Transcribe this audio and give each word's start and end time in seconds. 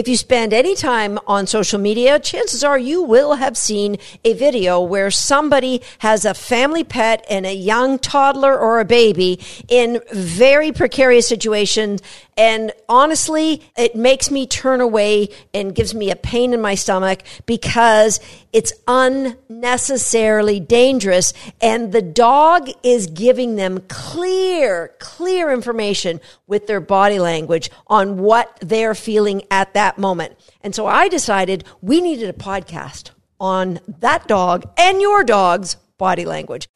If 0.00 0.08
you 0.08 0.16
spend 0.16 0.54
any 0.54 0.74
time 0.74 1.18
on 1.26 1.46
social 1.46 1.78
media, 1.78 2.18
chances 2.18 2.64
are 2.64 2.78
you 2.78 3.02
will 3.02 3.34
have 3.34 3.54
seen 3.54 3.98
a 4.24 4.32
video 4.32 4.80
where 4.80 5.10
somebody 5.10 5.82
has 5.98 6.24
a 6.24 6.32
family 6.32 6.84
pet 6.84 7.22
and 7.28 7.44
a 7.44 7.52
young 7.52 7.98
toddler 7.98 8.58
or 8.58 8.80
a 8.80 8.86
baby 8.86 9.38
in 9.68 10.00
very 10.10 10.72
precarious 10.72 11.28
situations. 11.28 12.00
And 12.38 12.72
honestly, 12.88 13.60
it 13.76 13.94
makes 13.94 14.30
me 14.30 14.46
turn 14.46 14.80
away 14.80 15.28
and 15.52 15.74
gives 15.74 15.94
me 15.94 16.10
a 16.10 16.16
pain 16.16 16.54
in 16.54 16.62
my 16.62 16.76
stomach 16.76 17.22
because 17.44 18.20
it's 18.52 18.72
unnecessarily 18.88 20.60
dangerous. 20.60 21.32
And 21.60 21.92
the 21.92 22.02
dog 22.02 22.68
is 22.82 23.06
giving 23.06 23.56
them 23.56 23.84
clear, 23.88 24.94
clear 24.98 25.52
information 25.52 26.20
with 26.46 26.66
their 26.66 26.80
body 26.80 27.18
language 27.18 27.70
on 27.86 28.18
what 28.18 28.58
they're 28.60 28.94
feeling 28.94 29.42
at 29.50 29.74
that 29.74 29.98
moment. 29.98 30.36
And 30.62 30.74
so 30.74 30.86
I 30.86 31.08
decided 31.08 31.64
we 31.80 32.00
needed 32.00 32.28
a 32.28 32.32
podcast 32.32 33.10
on 33.38 33.80
that 34.00 34.26
dog 34.26 34.68
and 34.76 35.00
your 35.00 35.24
dog's 35.24 35.76
body 35.96 36.24
language. 36.24 36.68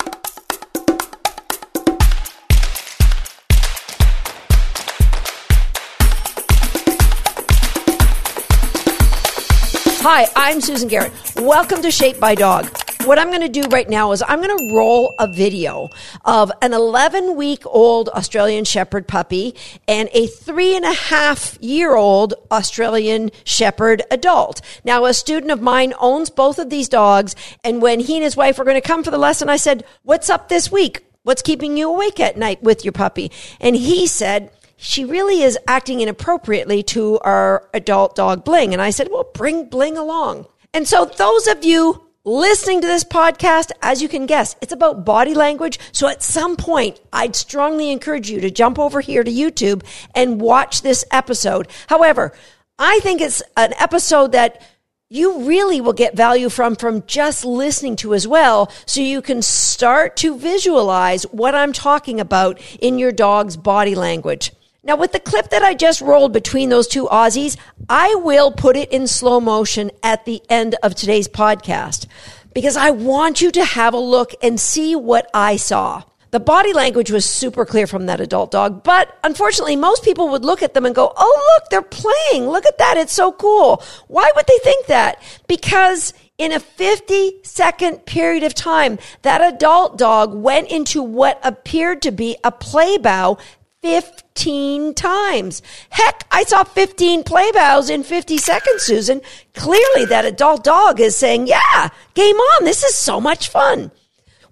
Hi, 10.06 10.28
I'm 10.36 10.60
Susan 10.60 10.88
Garrett. 10.88 11.14
Welcome 11.34 11.80
to 11.80 11.90
Shaped 11.90 12.20
by 12.20 12.34
Dog. 12.34 12.66
What 13.06 13.18
I'm 13.18 13.28
going 13.28 13.40
to 13.40 13.48
do 13.48 13.62
right 13.68 13.88
now 13.88 14.12
is 14.12 14.22
I'm 14.28 14.42
going 14.42 14.54
to 14.54 14.74
roll 14.74 15.14
a 15.18 15.26
video 15.26 15.88
of 16.26 16.52
an 16.60 16.74
11 16.74 17.36
week 17.36 17.62
old 17.64 18.10
Australian 18.10 18.66
Shepherd 18.66 19.08
puppy 19.08 19.54
and 19.88 20.10
a 20.12 20.26
three 20.26 20.76
and 20.76 20.84
a 20.84 20.92
half 20.92 21.56
year 21.62 21.96
old 21.96 22.34
Australian 22.50 23.30
Shepherd 23.44 24.02
adult. 24.10 24.60
Now, 24.84 25.06
a 25.06 25.14
student 25.14 25.50
of 25.50 25.62
mine 25.62 25.94
owns 25.98 26.28
both 26.28 26.58
of 26.58 26.68
these 26.68 26.90
dogs. 26.90 27.34
And 27.64 27.80
when 27.80 27.98
he 27.98 28.16
and 28.16 28.24
his 28.24 28.36
wife 28.36 28.58
were 28.58 28.64
going 28.64 28.78
to 28.78 28.86
come 28.86 29.04
for 29.04 29.10
the 29.10 29.16
lesson, 29.16 29.48
I 29.48 29.56
said, 29.56 29.86
what's 30.02 30.28
up 30.28 30.50
this 30.50 30.70
week? 30.70 31.02
What's 31.22 31.40
keeping 31.40 31.78
you 31.78 31.88
awake 31.88 32.20
at 32.20 32.36
night 32.36 32.62
with 32.62 32.84
your 32.84 32.92
puppy? 32.92 33.32
And 33.58 33.74
he 33.74 34.06
said, 34.06 34.50
she 34.84 35.04
really 35.06 35.40
is 35.40 35.58
acting 35.66 36.02
inappropriately 36.02 36.82
to 36.82 37.18
our 37.20 37.66
adult 37.72 38.14
dog 38.14 38.44
Bling. 38.44 38.74
And 38.74 38.82
I 38.82 38.90
said, 38.90 39.08
well, 39.10 39.30
bring 39.32 39.70
Bling 39.70 39.96
along. 39.96 40.46
And 40.74 40.86
so 40.86 41.06
those 41.06 41.46
of 41.46 41.64
you 41.64 42.04
listening 42.24 42.82
to 42.82 42.86
this 42.86 43.02
podcast, 43.02 43.70
as 43.80 44.02
you 44.02 44.08
can 44.08 44.26
guess, 44.26 44.56
it's 44.60 44.74
about 44.74 45.06
body 45.06 45.32
language. 45.32 45.78
So 45.92 46.06
at 46.08 46.22
some 46.22 46.56
point, 46.56 47.00
I'd 47.14 47.34
strongly 47.34 47.90
encourage 47.90 48.28
you 48.28 48.40
to 48.42 48.50
jump 48.50 48.78
over 48.78 49.00
here 49.00 49.24
to 49.24 49.30
YouTube 49.30 49.84
and 50.14 50.38
watch 50.38 50.82
this 50.82 51.02
episode. 51.10 51.68
However, 51.86 52.32
I 52.78 53.00
think 53.00 53.22
it's 53.22 53.42
an 53.56 53.72
episode 53.78 54.32
that 54.32 54.60
you 55.08 55.44
really 55.44 55.80
will 55.80 55.92
get 55.94 56.14
value 56.14 56.50
from 56.50 56.76
from 56.76 57.06
just 57.06 57.42
listening 57.44 57.96
to 57.96 58.12
as 58.12 58.28
well 58.28 58.70
so 58.84 59.00
you 59.00 59.22
can 59.22 59.40
start 59.40 60.16
to 60.16 60.36
visualize 60.36 61.22
what 61.24 61.54
I'm 61.54 61.72
talking 61.72 62.20
about 62.20 62.60
in 62.80 62.98
your 62.98 63.12
dog's 63.12 63.56
body 63.56 63.94
language. 63.94 64.50
Now, 64.86 64.96
with 64.96 65.12
the 65.12 65.20
clip 65.20 65.48
that 65.48 65.62
I 65.62 65.72
just 65.72 66.02
rolled 66.02 66.34
between 66.34 66.68
those 66.68 66.86
two 66.86 67.06
Aussies, 67.06 67.56
I 67.88 68.14
will 68.16 68.52
put 68.52 68.76
it 68.76 68.92
in 68.92 69.06
slow 69.06 69.40
motion 69.40 69.90
at 70.02 70.26
the 70.26 70.42
end 70.50 70.76
of 70.82 70.94
today's 70.94 71.26
podcast 71.26 72.06
because 72.52 72.76
I 72.76 72.90
want 72.90 73.40
you 73.40 73.50
to 73.52 73.64
have 73.64 73.94
a 73.94 73.98
look 73.98 74.34
and 74.42 74.60
see 74.60 74.94
what 74.94 75.30
I 75.32 75.56
saw. 75.56 76.02
The 76.32 76.40
body 76.40 76.74
language 76.74 77.10
was 77.10 77.24
super 77.24 77.64
clear 77.64 77.86
from 77.86 78.06
that 78.06 78.20
adult 78.20 78.50
dog, 78.50 78.84
but 78.84 79.18
unfortunately, 79.24 79.76
most 79.76 80.04
people 80.04 80.28
would 80.28 80.44
look 80.44 80.62
at 80.62 80.74
them 80.74 80.84
and 80.84 80.94
go, 80.94 81.10
Oh, 81.16 81.54
look, 81.54 81.70
they're 81.70 81.80
playing. 81.80 82.48
Look 82.48 82.66
at 82.66 82.76
that. 82.76 82.98
It's 82.98 83.12
so 83.12 83.32
cool. 83.32 83.82
Why 84.08 84.30
would 84.36 84.46
they 84.46 84.58
think 84.62 84.86
that? 84.86 85.22
Because 85.46 86.12
in 86.36 86.52
a 86.52 86.60
50 86.60 87.40
second 87.42 88.04
period 88.04 88.42
of 88.42 88.52
time, 88.52 88.98
that 89.22 89.40
adult 89.40 89.96
dog 89.96 90.34
went 90.34 90.68
into 90.68 91.02
what 91.02 91.38
appeared 91.42 92.02
to 92.02 92.10
be 92.10 92.36
a 92.44 92.50
play 92.50 92.98
bow 92.98 93.38
15 93.84 94.94
times. 94.94 95.60
Heck, 95.90 96.26
I 96.32 96.44
saw 96.44 96.64
15 96.64 97.22
play 97.22 97.52
bows 97.52 97.90
in 97.90 98.02
50 98.02 98.38
seconds, 98.38 98.82
Susan. 98.82 99.20
Clearly 99.54 100.06
that 100.06 100.24
adult 100.24 100.64
dog 100.64 101.00
is 101.00 101.14
saying, 101.14 101.48
yeah, 101.48 101.90
game 102.14 102.36
on. 102.36 102.64
This 102.64 102.82
is 102.82 102.94
so 102.94 103.20
much 103.20 103.50
fun. 103.50 103.90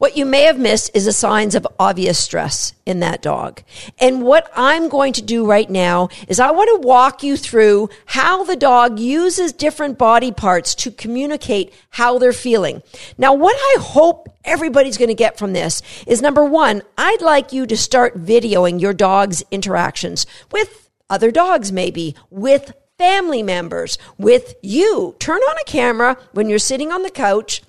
What 0.02 0.16
you 0.16 0.26
may 0.26 0.42
have 0.42 0.58
missed 0.58 0.90
is 0.94 1.04
the 1.04 1.12
signs 1.12 1.54
of 1.54 1.64
obvious 1.78 2.18
stress 2.18 2.72
in 2.84 2.98
that 2.98 3.22
dog. 3.22 3.62
And 4.00 4.24
what 4.24 4.50
I'm 4.56 4.88
going 4.88 5.12
to 5.12 5.22
do 5.22 5.46
right 5.46 5.70
now 5.70 6.08
is 6.26 6.40
I 6.40 6.50
want 6.50 6.82
to 6.82 6.88
walk 6.88 7.22
you 7.22 7.36
through 7.36 7.88
how 8.06 8.42
the 8.42 8.56
dog 8.56 8.98
uses 8.98 9.52
different 9.52 9.98
body 9.98 10.32
parts 10.32 10.74
to 10.74 10.90
communicate 10.90 11.72
how 11.90 12.18
they're 12.18 12.32
feeling. 12.32 12.82
Now, 13.16 13.32
what 13.32 13.54
I 13.54 13.76
hope 13.80 14.28
everybody's 14.44 14.98
going 14.98 15.06
to 15.06 15.14
get 15.14 15.38
from 15.38 15.52
this 15.52 15.82
is 16.04 16.20
number 16.20 16.44
one, 16.44 16.82
I'd 16.98 17.22
like 17.22 17.52
you 17.52 17.64
to 17.68 17.76
start 17.76 18.26
videoing 18.26 18.80
your 18.80 18.94
dog's 18.94 19.44
interactions 19.52 20.26
with 20.50 20.90
other 21.10 21.30
dogs, 21.30 21.70
maybe 21.70 22.16
with 22.28 22.74
family 22.98 23.44
members, 23.44 23.98
with 24.18 24.54
you. 24.62 25.14
Turn 25.20 25.40
on 25.42 25.58
a 25.58 25.64
camera 25.64 26.18
when 26.32 26.48
you're 26.48 26.58
sitting 26.58 26.90
on 26.90 27.04
the 27.04 27.10
couch 27.10 27.62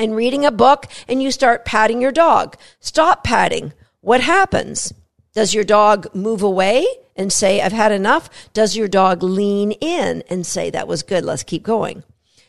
and 0.00 0.16
reading 0.16 0.46
a 0.46 0.50
book 0.50 0.86
and 1.06 1.22
you 1.22 1.30
start 1.30 1.66
patting 1.66 2.00
your 2.00 2.10
dog. 2.10 2.56
Stop 2.80 3.22
patting. 3.22 3.74
What 4.00 4.22
happens? 4.22 4.94
Does 5.34 5.52
your 5.52 5.62
dog 5.62 6.12
move 6.14 6.42
away 6.42 6.86
and 7.14 7.30
say, 7.30 7.60
I've 7.60 7.72
had 7.72 7.92
enough? 7.92 8.30
Does 8.54 8.76
your 8.76 8.88
dog 8.88 9.22
lean 9.22 9.72
in 9.72 10.22
and 10.30 10.46
say, 10.46 10.70
that 10.70 10.88
was 10.88 11.02
good, 11.02 11.24
let's 11.24 11.42
keep 11.42 11.62
going? 11.62 12.02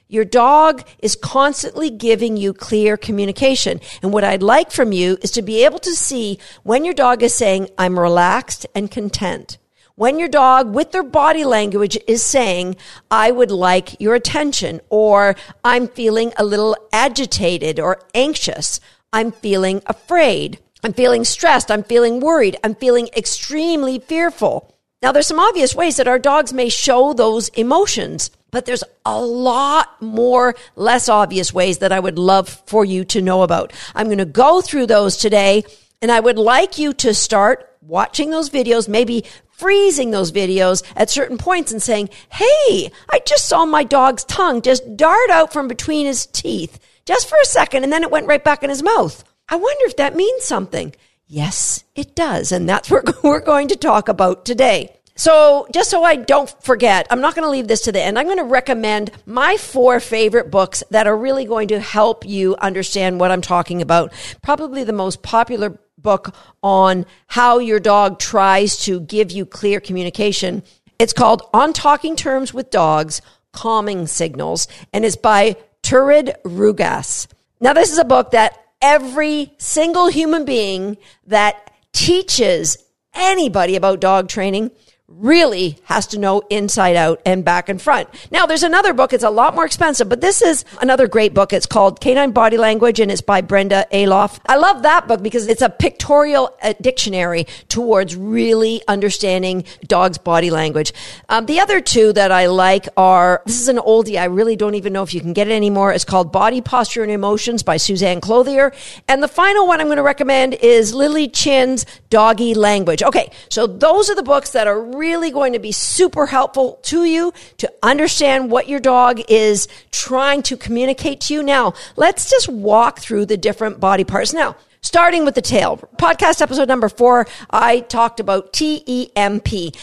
Your 0.07 0.25
dog 0.25 0.84
is 1.00 1.16
constantly 1.16 1.90
giving 1.90 2.38
you 2.38 2.53
clear 2.53 2.97
communication. 2.97 3.81
And 4.01 4.11
what 4.13 4.23
I'd 4.23 4.44
like 4.44 4.72
from 4.72 4.91
you 4.91 5.17
is 5.22 5.31
to 5.31 5.41
be 5.41 5.63
able 5.66 5.79
to 5.79 5.95
see 5.95 6.40
when 6.63 6.85
your 6.85 6.94
dog 6.94 7.22
is 7.22 7.34
saying, 7.34 7.69
I'm 7.78 8.00
relaxed 8.00 8.66
and 8.73 8.90
content 8.90 9.57
when 10.01 10.17
your 10.17 10.28
dog 10.28 10.73
with 10.73 10.91
their 10.91 11.03
body 11.03 11.45
language 11.45 11.95
is 12.07 12.23
saying, 12.23 12.75
I 13.12 13.29
would 13.29 13.51
like 13.51 14.01
your 14.01 14.16
attention, 14.16 14.81
or 14.89 15.35
I'm 15.63 15.88
feeling 15.88 16.34
a 16.38 16.44
little 16.44 16.75
agitated 16.91 17.79
or 17.79 18.01
anxious. 18.16 18.79
I'm 19.13 19.31
feeling 19.31 19.84
afraid. 19.85 20.57
I'm 20.84 20.94
feeling 20.94 21.23
stressed. 21.23 21.69
I'm 21.69 21.84
feeling 21.84 22.19
worried. 22.19 22.57
I'm 22.63 22.73
feeling 22.73 23.09
extremely 23.16 24.00
fearful. 24.00 24.73
Now, 25.03 25.11
there's 25.11 25.28
some 25.28 25.38
obvious 25.38 25.75
ways 25.75 25.97
that 25.97 26.07
our 26.07 26.17
dogs 26.17 26.51
may 26.51 26.69
show 26.69 27.13
those 27.13 27.50
emotions, 27.50 28.31
but 28.50 28.66
there's 28.66 28.84
a 29.06 29.22
lot 29.22 30.01
more 30.01 30.56
less 30.75 31.09
obvious 31.09 31.53
ways 31.53 31.78
that 31.78 31.91
I 31.91 32.00
would 32.00 32.17
love 32.17 32.50
for 32.66 32.84
you 32.84 33.06
to 33.06 33.22
know 33.22 33.44
about. 33.44 33.72
I'm 33.94 34.07
going 34.07 34.17
to 34.17 34.25
go 34.25 34.61
through 34.61 34.88
those 34.88 35.16
today, 35.17 35.63
and 36.01 36.11
I 36.11 36.22
would 36.22 36.40
like 36.40 36.79
you 36.79 36.91
to 36.94 37.13
start 37.13 37.70
watching 37.81 38.29
those 38.29 38.49
videos, 38.49 38.87
maybe 38.87 39.25
freezing 39.49 40.11
those 40.11 40.31
videos 40.31 40.83
at 40.95 41.09
certain 41.09 41.37
points 41.37 41.71
and 41.71 41.81
saying, 41.81 42.09
Hey, 42.31 42.91
I 43.09 43.19
just 43.25 43.47
saw 43.47 43.65
my 43.65 43.83
dog's 43.83 44.23
tongue 44.23 44.61
just 44.61 44.97
dart 44.97 45.29
out 45.29 45.53
from 45.53 45.67
between 45.67 46.05
his 46.05 46.25
teeth 46.25 46.79
just 47.05 47.29
for 47.29 47.37
a 47.41 47.45
second 47.45 47.83
and 47.83 47.91
then 47.91 48.03
it 48.03 48.11
went 48.11 48.27
right 48.27 48.43
back 48.43 48.63
in 48.63 48.69
his 48.69 48.83
mouth. 48.83 49.23
I 49.49 49.55
wonder 49.55 49.85
if 49.85 49.97
that 49.97 50.15
means 50.15 50.45
something. 50.45 50.95
Yes, 51.27 51.83
it 51.95 52.15
does. 52.15 52.51
And 52.51 52.67
that's 52.67 52.89
what 52.91 53.23
we're 53.23 53.39
going 53.39 53.67
to 53.69 53.75
talk 53.75 54.09
about 54.09 54.45
today. 54.45 54.97
So, 55.16 55.67
just 55.73 55.89
so 55.89 56.03
I 56.03 56.16
don't 56.16 56.49
forget, 56.63 57.05
I'm 57.09 57.22
not 57.22 57.35
going 57.35 57.45
to 57.45 57.49
leave 57.51 57.67
this 57.67 57.81
to 57.81 57.91
the 57.91 58.01
end. 58.01 58.17
I'm 58.17 58.25
going 58.25 58.38
to 58.38 58.44
recommend 58.44 59.11
my 59.25 59.57
four 59.57 59.99
favorite 59.99 60.49
books 60.49 60.83
that 60.89 61.05
are 61.05 61.17
really 61.17 61.45
going 61.45 61.67
to 61.69 61.79
help 61.79 62.25
you 62.25 62.55
understand 62.57 63.19
what 63.19 63.31
I'm 63.31 63.41
talking 63.41 63.81
about. 63.81 64.13
Probably 64.41 64.83
the 64.83 64.94
most 64.94 65.22
popular 65.22 65.79
book 65.97 66.33
on 66.63 67.05
how 67.27 67.59
your 67.59 67.79
dog 67.79 68.19
tries 68.19 68.77
to 68.85 68.99
give 69.01 69.31
you 69.31 69.45
clear 69.45 69.79
communication. 69.79 70.63
It's 70.97 71.13
called 71.13 71.43
On 71.53 71.73
Talking 71.73 72.16
Terms 72.16 72.53
with 72.53 72.69
Dogs 72.69 73.22
Calming 73.51 74.08
Signals 74.08 74.67
and 74.93 75.05
it's 75.05 75.16
by 75.16 75.58
Turid 75.84 76.35
Rugaas. 76.43 77.28
Now, 77.59 77.73
this 77.73 77.91
is 77.91 77.97
a 77.97 78.05
book 78.05 78.31
that 78.31 78.58
every 78.81 79.53
single 79.58 80.08
human 80.08 80.46
being 80.46 80.97
that 81.28 81.72
teaches 81.93 82.78
anybody 83.13 83.75
about 83.75 83.99
dog 83.99 84.28
training 84.28 84.72
really 85.17 85.78
has 85.84 86.08
to 86.08 86.19
know 86.19 86.41
inside 86.49 86.96
out 86.96 87.22
and 87.25 87.46
back 87.46 87.69
and 87.69 87.81
front. 87.81 88.09
Now, 88.31 88.46
there's 88.46 88.63
another 88.63 88.93
book. 88.93 89.13
It's 89.13 89.23
a 89.23 89.29
lot 89.29 89.53
more 89.53 89.66
expensive, 89.66 90.09
but 90.09 90.22
this 90.22 90.41
is 90.41 90.66
another 90.81 91.08
great 91.08 91.34
book. 91.34 91.53
It's 91.53 91.66
called 91.66 91.99
Canine 91.99 92.31
Body 92.31 92.58
Language 92.58 92.99
and 92.99 93.11
it's 93.11 93.22
by 93.22 93.41
Brenda 93.41 93.85
Aloff. 93.91 94.40
I 94.47 94.58
love 94.58 94.84
that 94.84 95.08
book 95.08 95.22
because 95.22 95.47
it's 95.47 95.61
a 95.61 95.69
pictorial 95.69 96.55
uh, 96.61 96.73
dictionary 96.81 97.46
towards 97.67 98.16
really 98.16 98.81
understanding 98.87 99.66
dog's 99.85 100.17
body 100.17 100.49
language. 100.49 100.93
Um, 101.29 101.46
the 101.46 101.59
other 101.59 101.81
two 101.81 102.13
that 102.13 102.31
I 102.31 102.47
like 102.47 102.87
are, 102.97 103.43
this 103.46 103.59
is 103.59 103.67
an 103.67 103.78
oldie. 103.78 104.19
I 104.19 104.25
really 104.25 104.55
don't 104.55 104.75
even 104.75 104.93
know 104.93 105.03
if 105.03 105.13
you 105.13 105.22
can 105.22 105.34
get 105.34 105.47
it 105.47 105.53
anymore. 105.53 105.93
It's 105.93 106.05
called 106.05 106.31
Body 106.31 106.61
Posture 106.61 107.03
and 107.03 107.11
Emotions 107.11 107.63
by 107.63 107.78
Suzanne 107.78 108.22
Clothier. 108.22 108.73
And 109.08 109.22
the 109.22 109.28
final 109.28 109.67
one 109.67 109.81
I'm 109.81 109.87
going 109.87 109.97
to 109.97 110.03
recommend 110.03 110.55
is 110.55 110.93
Lili 110.93 111.28
Chin's 111.28 111.85
Doggy 112.09 112.53
Language. 112.53 113.03
Okay. 113.03 113.31
So 113.49 113.67
those 113.67 114.09
are 114.09 114.16
the 114.16 114.23
books 114.23 114.52
that 114.52 114.67
are 114.67 114.81
really 114.81 115.00
going 115.31 115.53
to 115.53 115.59
be 115.59 115.71
super 115.71 116.27
helpful 116.27 116.79
to 116.83 117.03
you 117.03 117.33
to 117.57 117.71
understand 117.81 118.51
what 118.51 118.69
your 118.69 118.79
dog 118.79 119.19
is 119.27 119.67
trying 119.91 120.43
to 120.43 120.55
communicate 120.55 121.21
to 121.21 121.33
you. 121.33 121.43
Now, 121.43 121.73
let's 121.95 122.29
just 122.29 122.47
walk 122.47 122.99
through 122.99 123.25
the 123.25 123.37
different 123.37 123.79
body 123.79 124.03
parts. 124.03 124.33
Now, 124.33 124.55
starting 124.81 125.25
with 125.25 125.35
the 125.35 125.41
tail. 125.41 125.77
Podcast 125.97 126.41
episode 126.41 126.67
number 126.67 126.89
four, 126.89 127.27
I 127.49 127.79
talked 127.79 128.19
about 128.19 128.53
TEMP. 128.53 129.75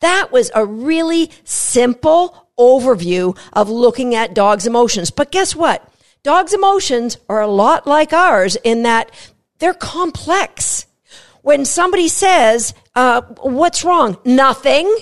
That 0.00 0.30
was 0.30 0.50
a 0.54 0.66
really 0.66 1.30
simple 1.44 2.48
overview 2.58 3.36
of 3.52 3.70
looking 3.70 4.14
at 4.14 4.34
dogs' 4.34 4.66
emotions. 4.66 5.10
But 5.10 5.30
guess 5.30 5.56
what? 5.56 5.90
Dogs' 6.22 6.52
emotions 6.52 7.18
are 7.28 7.40
a 7.40 7.46
lot 7.46 7.86
like 7.86 8.12
ours 8.12 8.56
in 8.64 8.82
that 8.82 9.10
they're 9.58 9.74
complex 9.74 10.86
when 11.46 11.64
somebody 11.64 12.08
says, 12.08 12.74
uh, 12.96 13.22
what's 13.40 13.84
wrong? 13.84 14.18
Nothing. 14.24 14.92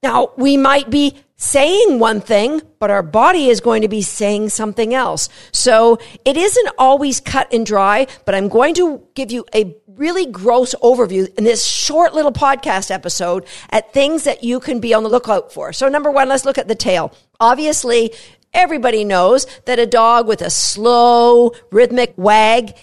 Now, 0.00 0.30
we 0.36 0.56
might 0.56 0.90
be 0.90 1.16
saying 1.34 1.98
one 1.98 2.20
thing, 2.20 2.62
but 2.78 2.88
our 2.88 3.02
body 3.02 3.48
is 3.48 3.60
going 3.60 3.82
to 3.82 3.88
be 3.88 4.00
saying 4.00 4.50
something 4.50 4.94
else. 4.94 5.28
So 5.50 5.98
it 6.24 6.36
isn't 6.36 6.68
always 6.78 7.18
cut 7.18 7.52
and 7.52 7.66
dry, 7.66 8.06
but 8.24 8.36
I'm 8.36 8.46
going 8.46 8.74
to 8.74 9.02
give 9.16 9.32
you 9.32 9.44
a 9.52 9.74
really 9.88 10.24
gross 10.26 10.72
overview 10.84 11.36
in 11.36 11.42
this 11.42 11.66
short 11.66 12.14
little 12.14 12.32
podcast 12.32 12.92
episode 12.92 13.44
at 13.70 13.92
things 13.92 14.22
that 14.22 14.44
you 14.44 14.60
can 14.60 14.78
be 14.78 14.94
on 14.94 15.02
the 15.02 15.08
lookout 15.08 15.52
for. 15.52 15.72
So 15.72 15.88
number 15.88 16.12
one, 16.12 16.28
let's 16.28 16.44
look 16.44 16.58
at 16.58 16.68
the 16.68 16.76
tail. 16.76 17.12
Obviously, 17.40 18.14
everybody 18.54 19.02
knows 19.02 19.48
that 19.64 19.80
a 19.80 19.86
dog 19.86 20.28
with 20.28 20.42
a 20.42 20.50
slow 20.50 21.50
rhythmic 21.72 22.14
wag 22.16 22.76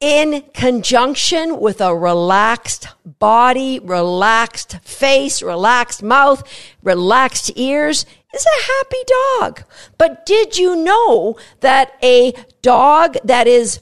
in 0.00 0.44
conjunction 0.54 1.58
with 1.58 1.80
a 1.80 1.94
relaxed 1.94 2.88
body, 3.04 3.80
relaxed 3.80 4.78
face, 4.82 5.42
relaxed 5.42 6.02
mouth, 6.02 6.42
relaxed 6.82 7.50
ears 7.56 8.06
is 8.34 8.46
a 8.46 8.62
happy 8.66 9.04
dog. 9.40 9.64
But 9.96 10.24
did 10.24 10.56
you 10.56 10.76
know 10.76 11.36
that 11.60 11.96
a 12.02 12.32
dog 12.62 13.16
that 13.24 13.46
is 13.46 13.80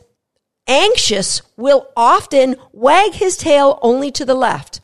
anxious 0.67 1.43
will 1.57 1.89
often 1.97 2.57
wag 2.73 3.13
his 3.13 3.37
tail 3.37 3.79
only 3.83 4.11
to 4.13 4.25
the 4.25 4.35
left? 4.35 4.81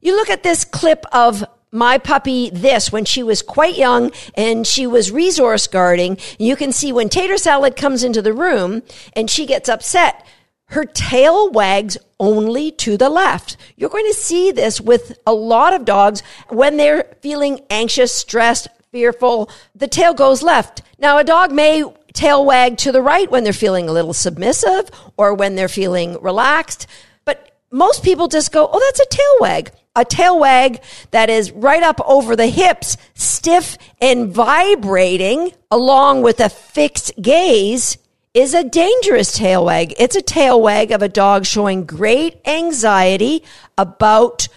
You 0.00 0.16
look 0.16 0.28
at 0.30 0.42
this 0.42 0.64
clip 0.64 1.06
of 1.12 1.44
my 1.70 1.98
puppy 1.98 2.50
this 2.50 2.92
when 2.92 3.04
she 3.04 3.22
was 3.22 3.42
quite 3.42 3.76
young 3.76 4.12
and 4.34 4.64
she 4.64 4.86
was 4.86 5.10
resource 5.10 5.66
guarding. 5.66 6.16
You 6.38 6.54
can 6.54 6.70
see 6.70 6.92
when 6.92 7.08
Tater 7.08 7.36
Salad 7.36 7.74
comes 7.74 8.04
into 8.04 8.22
the 8.22 8.32
room 8.32 8.82
and 9.14 9.28
she 9.28 9.44
gets 9.44 9.68
upset, 9.68 10.24
her 10.66 10.84
tail 10.84 11.50
wags 11.50 11.96
only 12.18 12.70
to 12.70 12.96
the 12.96 13.10
left. 13.10 13.56
You're 13.76 13.90
going 13.90 14.06
to 14.06 14.14
see 14.14 14.50
this 14.50 14.80
with 14.80 15.18
a 15.26 15.34
lot 15.34 15.74
of 15.74 15.84
dogs 15.84 16.22
when 16.48 16.76
they're 16.76 17.16
feeling 17.20 17.60
anxious, 17.70 18.12
stressed, 18.12 18.68
fearful. 18.90 19.50
The 19.74 19.88
tail 19.88 20.14
goes 20.14 20.42
left. 20.42 20.82
Now, 20.98 21.18
a 21.18 21.24
dog 21.24 21.52
may 21.52 21.84
tail 22.12 22.44
wag 22.44 22.78
to 22.78 22.92
the 22.92 23.02
right 23.02 23.30
when 23.30 23.44
they're 23.44 23.52
feeling 23.52 23.88
a 23.88 23.92
little 23.92 24.14
submissive 24.14 24.88
or 25.16 25.34
when 25.34 25.54
they're 25.56 25.68
feeling 25.68 26.20
relaxed. 26.22 26.86
But 27.24 27.56
most 27.70 28.02
people 28.02 28.28
just 28.28 28.52
go, 28.52 28.68
oh, 28.72 28.80
that's 28.80 29.00
a 29.00 29.16
tail 29.16 29.36
wag. 29.40 29.70
A 29.96 30.04
tail 30.04 30.38
wag 30.40 30.82
that 31.10 31.30
is 31.30 31.52
right 31.52 31.82
up 31.82 32.00
over 32.04 32.34
the 32.34 32.48
hips, 32.48 32.96
stiff 33.14 33.76
and 34.00 34.32
vibrating, 34.32 35.52
along 35.70 36.22
with 36.22 36.40
a 36.40 36.48
fixed 36.48 37.12
gaze 37.20 37.98
is 38.34 38.52
a 38.52 38.64
dangerous 38.64 39.32
tail 39.32 39.64
wag. 39.64 39.94
It's 39.96 40.16
a 40.16 40.22
tail 40.22 40.60
wag 40.60 40.90
of 40.90 41.02
a 41.02 41.08
dog 41.08 41.46
showing 41.46 41.86
great 41.86 42.40
anxiety 42.44 43.44
about 43.78 44.48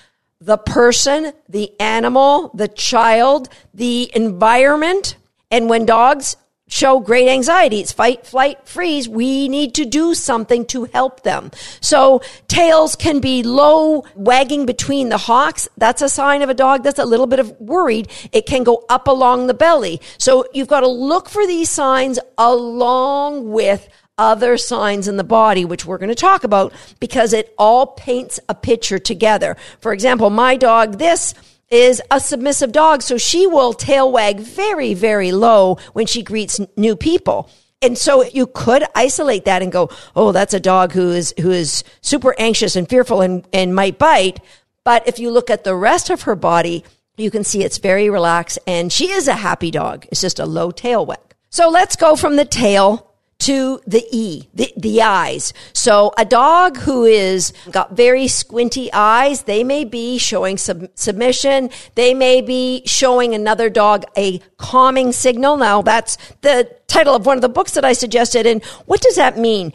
the 0.42 0.58
person, 0.58 1.32
the 1.48 1.80
animal, 1.80 2.50
the 2.56 2.68
child, 2.68 3.50
the 3.74 4.12
environment. 4.16 5.16
And 5.52 5.70
when 5.70 5.86
dogs 5.86 6.36
show 6.68 7.00
great 7.00 7.28
anxiety. 7.28 7.80
It's 7.80 7.92
fight, 7.92 8.26
flight, 8.26 8.68
freeze. 8.68 9.08
We 9.08 9.48
need 9.48 9.76
to 9.76 9.86
do 9.86 10.14
something 10.14 10.66
to 10.68 10.86
help 10.86 11.24
them. 11.24 11.52
So 11.82 12.22
tails 12.48 12.96
can 12.96 13.20
be 13.20 13.44
low, 13.44 14.06
wagging 14.16 14.66
between 14.66 15.10
the 15.10 15.18
hocks. 15.18 15.68
That's 15.78 16.02
a 16.02 16.10
sign 16.10 16.42
of 16.42 16.50
a 16.50 16.54
dog 16.54 16.84
that's 16.84 17.00
a 17.00 17.06
little 17.06 17.28
bit 17.28 17.40
of 17.40 17.60
worried. 17.60 18.10
It 18.32 18.46
can 18.46 18.64
go 18.64 18.86
up 18.90 19.08
along 19.08 19.48
the 19.48 19.54
belly. 19.54 20.02
So 20.18 20.46
you've 20.54 20.68
got 20.68 20.82
to 20.82 20.88
look 20.88 21.30
for 21.30 21.46
these 21.48 21.70
signs 21.70 22.20
along 22.38 23.52
with 23.52 23.88
other 24.18 24.58
signs 24.58 25.08
in 25.08 25.18
the 25.18 25.24
body, 25.24 25.64
which 25.64 25.86
we're 25.86 26.00
going 26.00 26.10
to 26.10 26.16
talk 26.16 26.44
about 26.44 26.74
because 27.00 27.34
it 27.34 27.54
all 27.58 27.86
paints 27.86 28.40
a 28.50 28.56
picture 28.56 28.98
together. 28.98 29.56
For 29.80 29.94
example, 29.94 30.30
my 30.30 30.58
dog, 30.58 30.98
this 30.98 31.36
is 31.70 32.02
a 32.10 32.20
submissive 32.20 32.72
dog, 32.72 33.02
so 33.02 33.18
she 33.18 33.46
will 33.46 33.74
tail 33.74 34.12
wag 34.12 34.40
very, 34.40 34.94
very 34.94 35.32
low 35.32 35.78
when 35.94 36.06
she 36.06 36.24
greets 36.24 36.60
new 36.76 36.96
people. 36.96 37.50
And 37.82 37.98
so 37.98 38.24
you 38.24 38.48
could 38.48 38.84
isolate 38.96 39.46
that 39.46 39.62
and 39.62 39.72
go, 39.72 39.90
oh, 40.16 40.32
that's 40.32 40.54
a 40.54 40.60
dog 40.60 40.94
who 40.94 41.12
is 41.12 41.34
who 41.40 41.52
is 41.52 41.84
super 42.02 42.34
anxious 42.40 42.76
and 42.76 42.90
fearful 42.90 43.22
and, 43.22 43.48
and 43.54 43.76
might 43.76 44.00
bite. 44.00 44.40
But 44.84 45.08
if 45.08 45.20
you 45.20 45.30
look 45.30 45.50
at 45.50 45.64
the 45.64 45.76
rest 45.76 46.10
of 46.10 46.24
her 46.24 46.36
body, 46.36 46.84
you 47.18 47.30
can 47.30 47.44
see 47.44 47.64
it's 47.64 47.78
very 47.78 48.10
relaxed 48.10 48.58
and 48.66 48.92
she 48.92 49.12
is 49.12 49.28
a 49.28 49.34
happy 49.34 49.70
dog. 49.70 50.08
It's 50.12 50.22
just 50.22 50.40
a 50.40 50.46
low 50.46 50.72
tail 50.72 51.06
wag. 51.06 51.20
So 51.50 51.70
let's 51.70 51.96
go 51.96 52.16
from 52.16 52.36
the 52.36 52.46
tail 52.46 53.07
to 53.40 53.80
the 53.86 54.06
E, 54.12 54.50
the, 54.54 54.74
the 54.76 55.02
eyes. 55.02 55.54
So 55.74 56.12
a 56.18 56.26
dog 56.26 56.78
who 56.78 57.06
is 57.06 57.54
got 57.72 57.96
very 57.96 58.28
squinty 58.28 58.92
eyes, 58.92 59.44
they 59.44 59.64
may 59.64 59.84
be 59.84 60.18
showing 60.18 60.58
sub- 60.58 60.90
submission. 60.96 61.70
They 61.96 62.14
may 62.14 62.42
be 62.42 62.82
showing 62.86 63.36
another 63.36 63.70
dog 63.70 64.06
a 64.18 64.40
calming 64.58 65.12
signal. 65.12 65.58
Now 65.58 65.82
that's 65.82 66.18
the 66.42 66.70
title 66.88 67.16
of 67.16 67.26
one 67.26 67.38
of 67.38 67.42
the 67.42 67.50
books 67.50 67.74
that 67.74 67.86
I 67.86 67.94
suggested. 67.94 68.46
And 68.46 68.64
what 68.86 69.02
does 69.02 69.16
that 69.16 69.38
mean? 69.38 69.72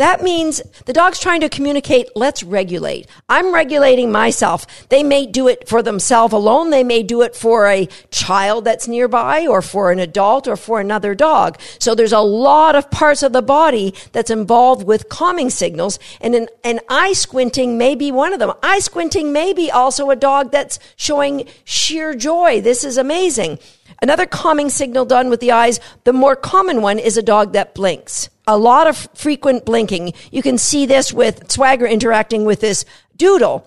That 0.00 0.22
means 0.22 0.62
the 0.86 0.94
dog's 0.94 1.18
trying 1.18 1.42
to 1.42 1.50
communicate, 1.50 2.08
let's 2.16 2.42
regulate. 2.42 3.06
I'm 3.28 3.52
regulating 3.52 4.10
myself. 4.10 4.66
They 4.88 5.02
may 5.02 5.26
do 5.26 5.46
it 5.46 5.68
for 5.68 5.82
themselves 5.82 6.32
alone. 6.32 6.70
They 6.70 6.84
may 6.84 7.02
do 7.02 7.20
it 7.20 7.36
for 7.36 7.66
a 7.66 7.86
child 8.10 8.64
that's 8.64 8.88
nearby 8.88 9.46
or 9.46 9.60
for 9.60 9.92
an 9.92 9.98
adult 9.98 10.48
or 10.48 10.56
for 10.56 10.80
another 10.80 11.14
dog. 11.14 11.60
So 11.78 11.94
there's 11.94 12.14
a 12.14 12.20
lot 12.20 12.76
of 12.76 12.90
parts 12.90 13.22
of 13.22 13.34
the 13.34 13.42
body 13.42 13.92
that's 14.12 14.30
involved 14.30 14.86
with 14.86 15.10
calming 15.10 15.50
signals. 15.50 15.98
And 16.22 16.34
an, 16.34 16.48
an 16.64 16.80
eye 16.88 17.12
squinting 17.12 17.76
may 17.76 17.94
be 17.94 18.10
one 18.10 18.32
of 18.32 18.38
them. 18.38 18.54
Eye 18.62 18.78
squinting 18.78 19.34
may 19.34 19.52
be 19.52 19.70
also 19.70 20.08
a 20.08 20.16
dog 20.16 20.50
that's 20.50 20.78
showing 20.96 21.46
sheer 21.66 22.14
joy. 22.14 22.62
This 22.62 22.84
is 22.84 22.96
amazing. 22.96 23.58
Another 24.00 24.24
calming 24.24 24.70
signal 24.70 25.04
done 25.04 25.28
with 25.28 25.40
the 25.40 25.52
eyes, 25.52 25.78
the 26.04 26.14
more 26.14 26.36
common 26.36 26.80
one 26.80 26.98
is 26.98 27.18
a 27.18 27.22
dog 27.22 27.52
that 27.52 27.74
blinks 27.74 28.30
a 28.50 28.58
lot 28.58 28.88
of 28.88 29.08
frequent 29.14 29.64
blinking. 29.64 30.12
You 30.32 30.42
can 30.42 30.58
see 30.58 30.84
this 30.84 31.12
with 31.12 31.50
Swagger 31.50 31.86
interacting 31.86 32.44
with 32.44 32.60
this 32.60 32.84
doodle 33.16 33.66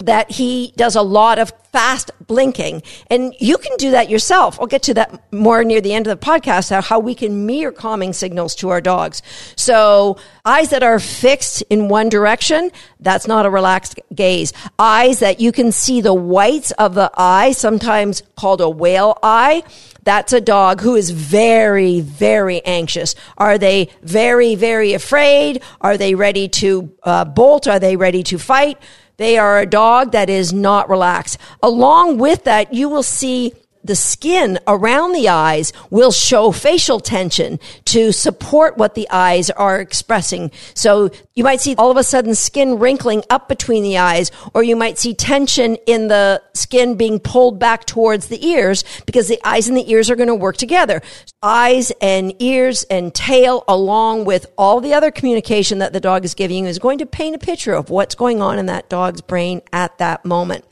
that 0.00 0.30
he 0.32 0.72
does 0.76 0.96
a 0.96 1.02
lot 1.02 1.38
of 1.38 1.52
fast 1.78 2.10
blinking 2.26 2.82
and 3.08 3.32
you 3.38 3.56
can 3.56 3.76
do 3.76 3.92
that 3.92 4.10
yourself. 4.10 4.58
I'll 4.58 4.66
get 4.66 4.82
to 4.82 4.94
that 4.94 5.32
more 5.32 5.62
near 5.62 5.80
the 5.80 5.92
end 5.92 6.08
of 6.08 6.18
the 6.18 6.26
podcast, 6.26 6.72
how, 6.82 6.98
we 6.98 7.14
can 7.14 7.46
mirror 7.46 7.70
calming 7.70 8.12
signals 8.12 8.56
to 8.56 8.70
our 8.70 8.80
dogs. 8.80 9.22
So 9.54 10.16
eyes 10.44 10.70
that 10.70 10.82
are 10.82 10.98
fixed 10.98 11.62
in 11.70 11.86
one 11.86 12.08
direction, 12.08 12.72
that's 12.98 13.28
not 13.28 13.46
a 13.46 13.50
relaxed 13.50 14.00
gaze. 14.12 14.52
Eyes 14.76 15.20
that 15.20 15.38
you 15.38 15.52
can 15.52 15.70
see 15.70 16.00
the 16.00 16.12
whites 16.12 16.72
of 16.72 16.96
the 16.96 17.12
eye, 17.16 17.52
sometimes 17.52 18.24
called 18.36 18.60
a 18.60 18.68
whale 18.68 19.16
eye. 19.22 19.62
That's 20.02 20.32
a 20.32 20.40
dog 20.40 20.80
who 20.80 20.96
is 20.96 21.10
very, 21.10 22.00
very 22.00 22.60
anxious. 22.64 23.14
Are 23.36 23.56
they 23.56 23.90
very, 24.02 24.56
very 24.56 24.94
afraid? 24.94 25.62
Are 25.80 25.96
they 25.96 26.16
ready 26.16 26.48
to 26.48 26.92
uh, 27.04 27.24
bolt? 27.24 27.68
Are 27.68 27.78
they 27.78 27.94
ready 27.94 28.24
to 28.24 28.38
fight? 28.38 28.78
They 29.18 29.36
are 29.36 29.58
a 29.58 29.66
dog 29.66 30.12
that 30.12 30.30
is 30.30 30.52
not 30.52 30.88
relaxed. 30.88 31.38
Along 31.68 32.16
with 32.16 32.44
that, 32.44 32.72
you 32.72 32.88
will 32.88 33.02
see 33.02 33.52
the 33.84 33.94
skin 33.94 34.58
around 34.66 35.12
the 35.12 35.28
eyes 35.28 35.70
will 35.90 36.10
show 36.10 36.50
facial 36.50 36.98
tension 36.98 37.60
to 37.84 38.10
support 38.10 38.78
what 38.78 38.94
the 38.94 39.06
eyes 39.10 39.50
are 39.50 39.78
expressing. 39.78 40.50
So 40.72 41.10
you 41.34 41.44
might 41.44 41.60
see 41.60 41.74
all 41.76 41.90
of 41.90 41.98
a 41.98 42.02
sudden 42.02 42.34
skin 42.34 42.78
wrinkling 42.78 43.22
up 43.28 43.50
between 43.50 43.82
the 43.82 43.98
eyes, 43.98 44.30
or 44.54 44.62
you 44.62 44.76
might 44.76 44.96
see 44.96 45.12
tension 45.12 45.76
in 45.86 46.08
the 46.08 46.42
skin 46.54 46.96
being 46.96 47.20
pulled 47.20 47.58
back 47.58 47.84
towards 47.84 48.28
the 48.28 48.46
ears 48.46 48.82
because 49.04 49.28
the 49.28 49.38
eyes 49.44 49.68
and 49.68 49.76
the 49.76 49.90
ears 49.92 50.08
are 50.08 50.16
going 50.16 50.28
to 50.28 50.34
work 50.34 50.56
together. 50.56 51.02
Eyes 51.42 51.92
and 52.00 52.32
ears 52.38 52.82
and 52.84 53.14
tail, 53.14 53.62
along 53.68 54.24
with 54.24 54.46
all 54.56 54.80
the 54.80 54.94
other 54.94 55.10
communication 55.10 55.80
that 55.80 55.92
the 55.92 56.00
dog 56.00 56.24
is 56.24 56.32
giving 56.32 56.64
you, 56.64 56.70
is 56.70 56.78
going 56.78 56.96
to 56.96 57.06
paint 57.06 57.36
a 57.36 57.38
picture 57.38 57.74
of 57.74 57.90
what's 57.90 58.14
going 58.14 58.40
on 58.40 58.58
in 58.58 58.64
that 58.66 58.88
dog's 58.88 59.20
brain 59.20 59.60
at 59.70 59.98
that 59.98 60.24
moment. 60.24 60.64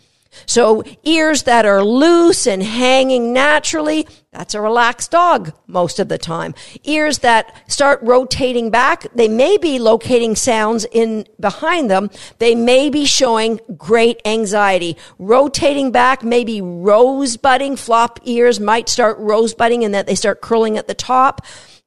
So 0.45 0.83
ears 1.05 1.45
that 1.45 1.65
are 1.65 1.83
loose 1.83 2.47
and 2.47 2.63
hanging 2.63 3.33
naturally, 3.33 4.07
that's 4.31 4.55
a 4.55 4.61
relaxed 4.61 5.11
dog 5.11 5.53
most 5.67 5.99
of 5.99 6.09
the 6.09 6.19
time. 6.19 6.55
Ears 6.85 7.21
that 7.21 7.57
start 7.71 8.01
rotating 8.03 8.71
back, 8.71 9.07
they 9.15 9.29
may 9.29 9.57
be 9.57 9.79
locating 9.79 10.37
sounds 10.37 10.85
in 10.93 11.27
behind 11.41 11.91
them. 11.91 12.11
They 12.39 12.55
may 12.55 12.91
be 12.91 13.07
showing 13.07 13.61
great 13.79 14.21
anxiety. 14.27 14.99
Rotating 15.19 15.91
back, 15.91 16.23
maybe 16.23 16.61
rosebudding, 16.61 17.77
flop 17.77 18.21
ears 18.25 18.61
might 18.61 18.91
start 18.91 19.17
rosebudding 19.19 19.85
and 19.85 19.95
that 19.95 20.07
they 20.07 20.15
start 20.15 20.43
curling 20.43 20.77
at 20.77 20.87
the 20.87 20.95
top. 20.95 21.41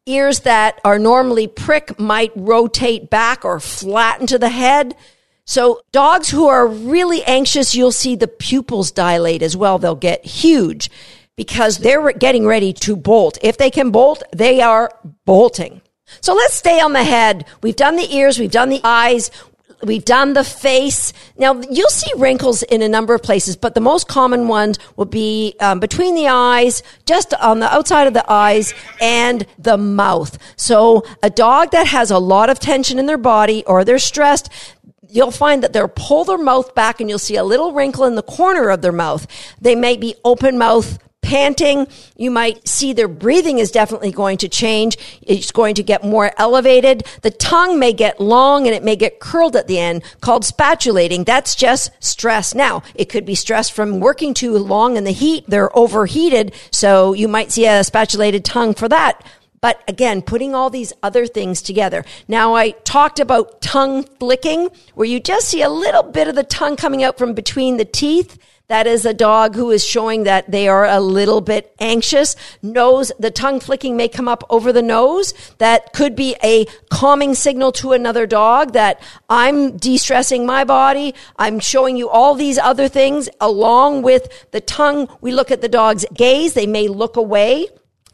Ears 0.07 0.39
that 0.39 0.81
are 0.83 0.97
normally 0.97 1.45
prick 1.45 1.99
might 1.99 2.31
rotate 2.35 3.11
back 3.11 3.45
or 3.45 3.59
flatten 3.59 4.25
to 4.25 4.39
the 4.39 4.49
head. 4.49 4.95
So 5.49 5.81
dogs 5.91 6.29
who 6.29 6.47
are 6.47 6.67
really 6.67 7.23
anxious, 7.23 7.73
you'll 7.73 7.91
see 7.91 8.15
the 8.15 8.27
pupils 8.27 8.91
dilate 8.91 9.41
as 9.41 9.57
well. 9.57 9.79
They'll 9.79 9.95
get 9.95 10.23
huge 10.23 10.91
because 11.35 11.79
they're 11.79 12.11
getting 12.13 12.45
ready 12.45 12.71
to 12.71 12.95
bolt. 12.95 13.39
If 13.41 13.57
they 13.57 13.71
can 13.71 13.89
bolt, 13.89 14.21
they 14.31 14.61
are 14.61 14.91
bolting. 15.25 15.81
So 16.21 16.35
let's 16.35 16.53
stay 16.53 16.79
on 16.79 16.93
the 16.93 17.03
head. 17.03 17.45
We've 17.63 17.75
done 17.75 17.95
the 17.95 18.15
ears, 18.15 18.37
we've 18.37 18.51
done 18.51 18.69
the 18.69 18.81
eyes, 18.83 19.31
we've 19.81 20.05
done 20.05 20.33
the 20.33 20.43
face. 20.43 21.13
Now 21.37 21.59
you'll 21.69 21.89
see 21.89 22.11
wrinkles 22.17 22.61
in 22.63 22.83
a 22.83 22.89
number 22.89 23.15
of 23.15 23.23
places, 23.23 23.55
but 23.55 23.73
the 23.73 23.81
most 23.81 24.07
common 24.07 24.47
ones 24.47 24.77
will 24.97 25.05
be 25.05 25.55
um, 25.59 25.79
between 25.79 26.13
the 26.13 26.27
eyes, 26.27 26.83
just 27.05 27.33
on 27.33 27.59
the 27.59 27.73
outside 27.73 28.05
of 28.05 28.13
the 28.13 28.31
eyes, 28.31 28.73
and 29.01 29.47
the 29.57 29.77
mouth. 29.77 30.37
So 30.57 31.03
a 31.23 31.29
dog 31.29 31.71
that 31.71 31.87
has 31.87 32.11
a 32.11 32.19
lot 32.19 32.49
of 32.49 32.59
tension 32.59 32.99
in 32.99 33.07
their 33.07 33.17
body 33.17 33.63
or 33.65 33.83
they're 33.83 33.99
stressed, 33.99 34.51
you'll 35.09 35.31
find 35.31 35.63
that 35.63 35.73
they'll 35.73 35.87
pull 35.87 36.23
their 36.23 36.37
mouth 36.37 36.73
back 36.75 37.01
and 37.01 37.09
you'll 37.09 37.19
see 37.19 37.35
a 37.35 37.43
little 37.43 37.73
wrinkle 37.73 38.05
in 38.05 38.15
the 38.15 38.23
corner 38.23 38.69
of 38.69 38.81
their 38.81 38.91
mouth. 38.91 39.27
They 39.59 39.75
may 39.75 39.97
be 39.97 40.15
open 40.23 40.57
mouth 40.57 40.99
panting. 41.21 41.87
You 42.15 42.31
might 42.31 42.67
see 42.67 42.93
their 42.93 43.07
breathing 43.07 43.59
is 43.59 43.71
definitely 43.71 44.11
going 44.11 44.37
to 44.37 44.49
change. 44.49 44.97
It's 45.21 45.51
going 45.51 45.75
to 45.75 45.83
get 45.83 46.03
more 46.03 46.31
elevated. 46.37 47.05
The 47.21 47.31
tongue 47.31 47.77
may 47.77 47.93
get 47.93 48.19
long 48.19 48.65
and 48.65 48.75
it 48.75 48.83
may 48.83 48.95
get 48.95 49.19
curled 49.19 49.55
at 49.55 49.67
the 49.67 49.79
end 49.79 50.03
called 50.21 50.45
spatulating. 50.45 51.25
That's 51.25 51.55
just 51.55 51.91
stress. 51.99 52.55
Now, 52.55 52.83
it 52.95 53.09
could 53.09 53.25
be 53.25 53.35
stress 53.35 53.69
from 53.69 53.99
working 53.99 54.33
too 54.33 54.57
long 54.57 54.97
in 54.97 55.03
the 55.03 55.11
heat. 55.11 55.45
They're 55.47 55.75
overheated. 55.77 56.53
So 56.71 57.13
you 57.13 57.27
might 57.27 57.51
see 57.51 57.65
a 57.65 57.83
spatulated 57.83 58.45
tongue 58.45 58.73
for 58.73 58.87
that. 58.89 59.23
But 59.61 59.83
again, 59.87 60.21
putting 60.21 60.55
all 60.55 60.69
these 60.69 60.93
other 61.03 61.27
things 61.27 61.61
together. 61.61 62.05
Now, 62.27 62.55
I 62.55 62.71
talked 62.71 63.19
about 63.19 63.61
tongue 63.61 64.03
flicking, 64.03 64.69
where 64.95 65.07
you 65.07 65.19
just 65.19 65.49
see 65.49 65.61
a 65.61 65.69
little 65.69 66.03
bit 66.03 66.27
of 66.27 66.35
the 66.35 66.43
tongue 66.43 66.75
coming 66.75 67.03
out 67.03 67.17
from 67.17 67.33
between 67.33 67.77
the 67.77 67.85
teeth. 67.85 68.37
That 68.67 68.85
is 68.85 69.03
a 69.03 69.15
dog 69.15 69.55
who 69.55 69.71
is 69.71 69.83
showing 69.83 70.25
that 70.25 70.51
they 70.51 70.67
are 70.67 70.85
a 70.85 70.99
little 70.99 71.41
bit 71.41 71.73
anxious. 71.79 72.35
Nose, 72.61 73.11
the 73.17 73.31
tongue 73.31 73.59
flicking 73.59 73.97
may 73.97 74.07
come 74.07 74.27
up 74.27 74.43
over 74.47 74.71
the 74.71 74.83
nose. 74.83 75.33
That 75.57 75.91
could 75.91 76.15
be 76.15 76.35
a 76.43 76.65
calming 76.91 77.33
signal 77.33 77.71
to 77.73 77.93
another 77.93 78.27
dog 78.27 78.73
that 78.73 79.01
I'm 79.27 79.75
de-stressing 79.75 80.45
my 80.45 80.65
body. 80.65 81.15
I'm 81.37 81.59
showing 81.59 81.97
you 81.97 82.09
all 82.09 82.35
these 82.35 82.59
other 82.59 82.87
things 82.87 83.27
along 83.41 84.03
with 84.03 84.51
the 84.51 84.61
tongue. 84.61 85.09
We 85.19 85.31
look 85.31 85.49
at 85.49 85.61
the 85.61 85.67
dog's 85.67 86.05
gaze. 86.13 86.53
They 86.53 86.67
may 86.67 86.87
look 86.87 87.17
away 87.17 87.69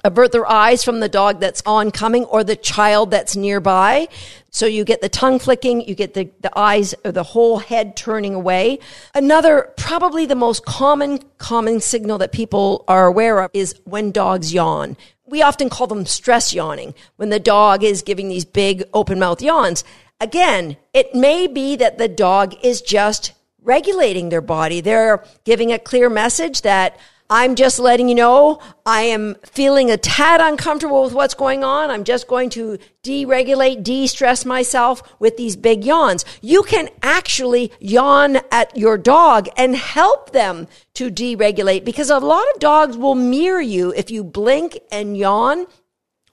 avert 0.05 0.31
their 0.31 0.49
eyes 0.49 0.83
from 0.83 0.99
the 0.99 1.09
dog 1.09 1.39
that's 1.39 1.63
oncoming 1.65 2.25
or 2.25 2.43
the 2.43 2.55
child 2.55 3.09
that's 3.09 3.35
nearby. 3.35 4.07
So 4.51 4.67
you 4.67 4.85
get 4.85 5.01
the 5.01 5.09
tongue 5.09 5.39
flicking, 5.39 5.81
you 5.81 5.95
get 5.95 6.13
the, 6.13 6.29
the 6.39 6.57
eyes 6.57 6.93
or 7.03 7.11
the 7.11 7.23
whole 7.23 7.57
head 7.57 7.97
turning 7.97 8.35
away. 8.35 8.79
Another, 9.15 9.73
probably 9.77 10.27
the 10.27 10.35
most 10.35 10.63
common, 10.63 11.19
common 11.39 11.81
signal 11.81 12.19
that 12.19 12.31
people 12.31 12.85
are 12.87 13.07
aware 13.07 13.41
of 13.41 13.51
is 13.53 13.75
when 13.83 14.11
dogs 14.11 14.53
yawn. 14.53 14.95
We 15.25 15.41
often 15.41 15.69
call 15.69 15.87
them 15.87 16.05
stress 16.05 16.53
yawning 16.53 16.93
when 17.15 17.29
the 17.29 17.39
dog 17.39 17.83
is 17.83 18.03
giving 18.03 18.29
these 18.29 18.45
big 18.45 18.83
open 18.93 19.17
mouth 19.17 19.41
yawns. 19.41 19.83
Again, 20.21 20.77
it 20.93 21.15
may 21.15 21.47
be 21.47 21.75
that 21.77 21.97
the 21.97 22.07
dog 22.07 22.53
is 22.63 22.79
just 22.81 23.33
regulating 23.63 24.29
their 24.29 24.41
body. 24.41 24.81
They're 24.81 25.25
giving 25.45 25.71
a 25.71 25.79
clear 25.79 26.11
message 26.11 26.61
that 26.61 26.97
I'm 27.29 27.55
just 27.55 27.79
letting 27.79 28.07
you 28.07 28.13
know 28.13 28.59
I 28.85 29.01
am 29.01 29.35
feeling 29.43 29.89
a 29.89 29.97
tad 29.97 30.41
uncomfortable 30.41 31.03
with 31.03 31.13
what's 31.13 31.33
going 31.33 31.63
on. 31.63 31.89
I'm 31.89 32.03
just 32.03 32.27
going 32.27 32.51
to 32.51 32.77
deregulate, 33.03 33.83
de-stress 33.83 34.45
myself 34.45 35.01
with 35.19 35.35
these 35.35 35.55
big 35.55 35.83
yawns. 35.83 36.23
You 36.41 36.61
can 36.61 36.89
actually 37.01 37.71
yawn 37.79 38.37
at 38.51 38.77
your 38.77 38.99
dog 38.99 39.49
and 39.57 39.75
help 39.75 40.33
them 40.33 40.67
to 40.93 41.09
deregulate 41.09 41.83
because 41.83 42.11
a 42.11 42.19
lot 42.19 42.45
of 42.53 42.59
dogs 42.59 42.95
will 42.95 43.15
mirror 43.15 43.61
you 43.61 43.91
if 43.95 44.11
you 44.11 44.23
blink 44.23 44.79
and 44.91 45.17
yawn 45.17 45.65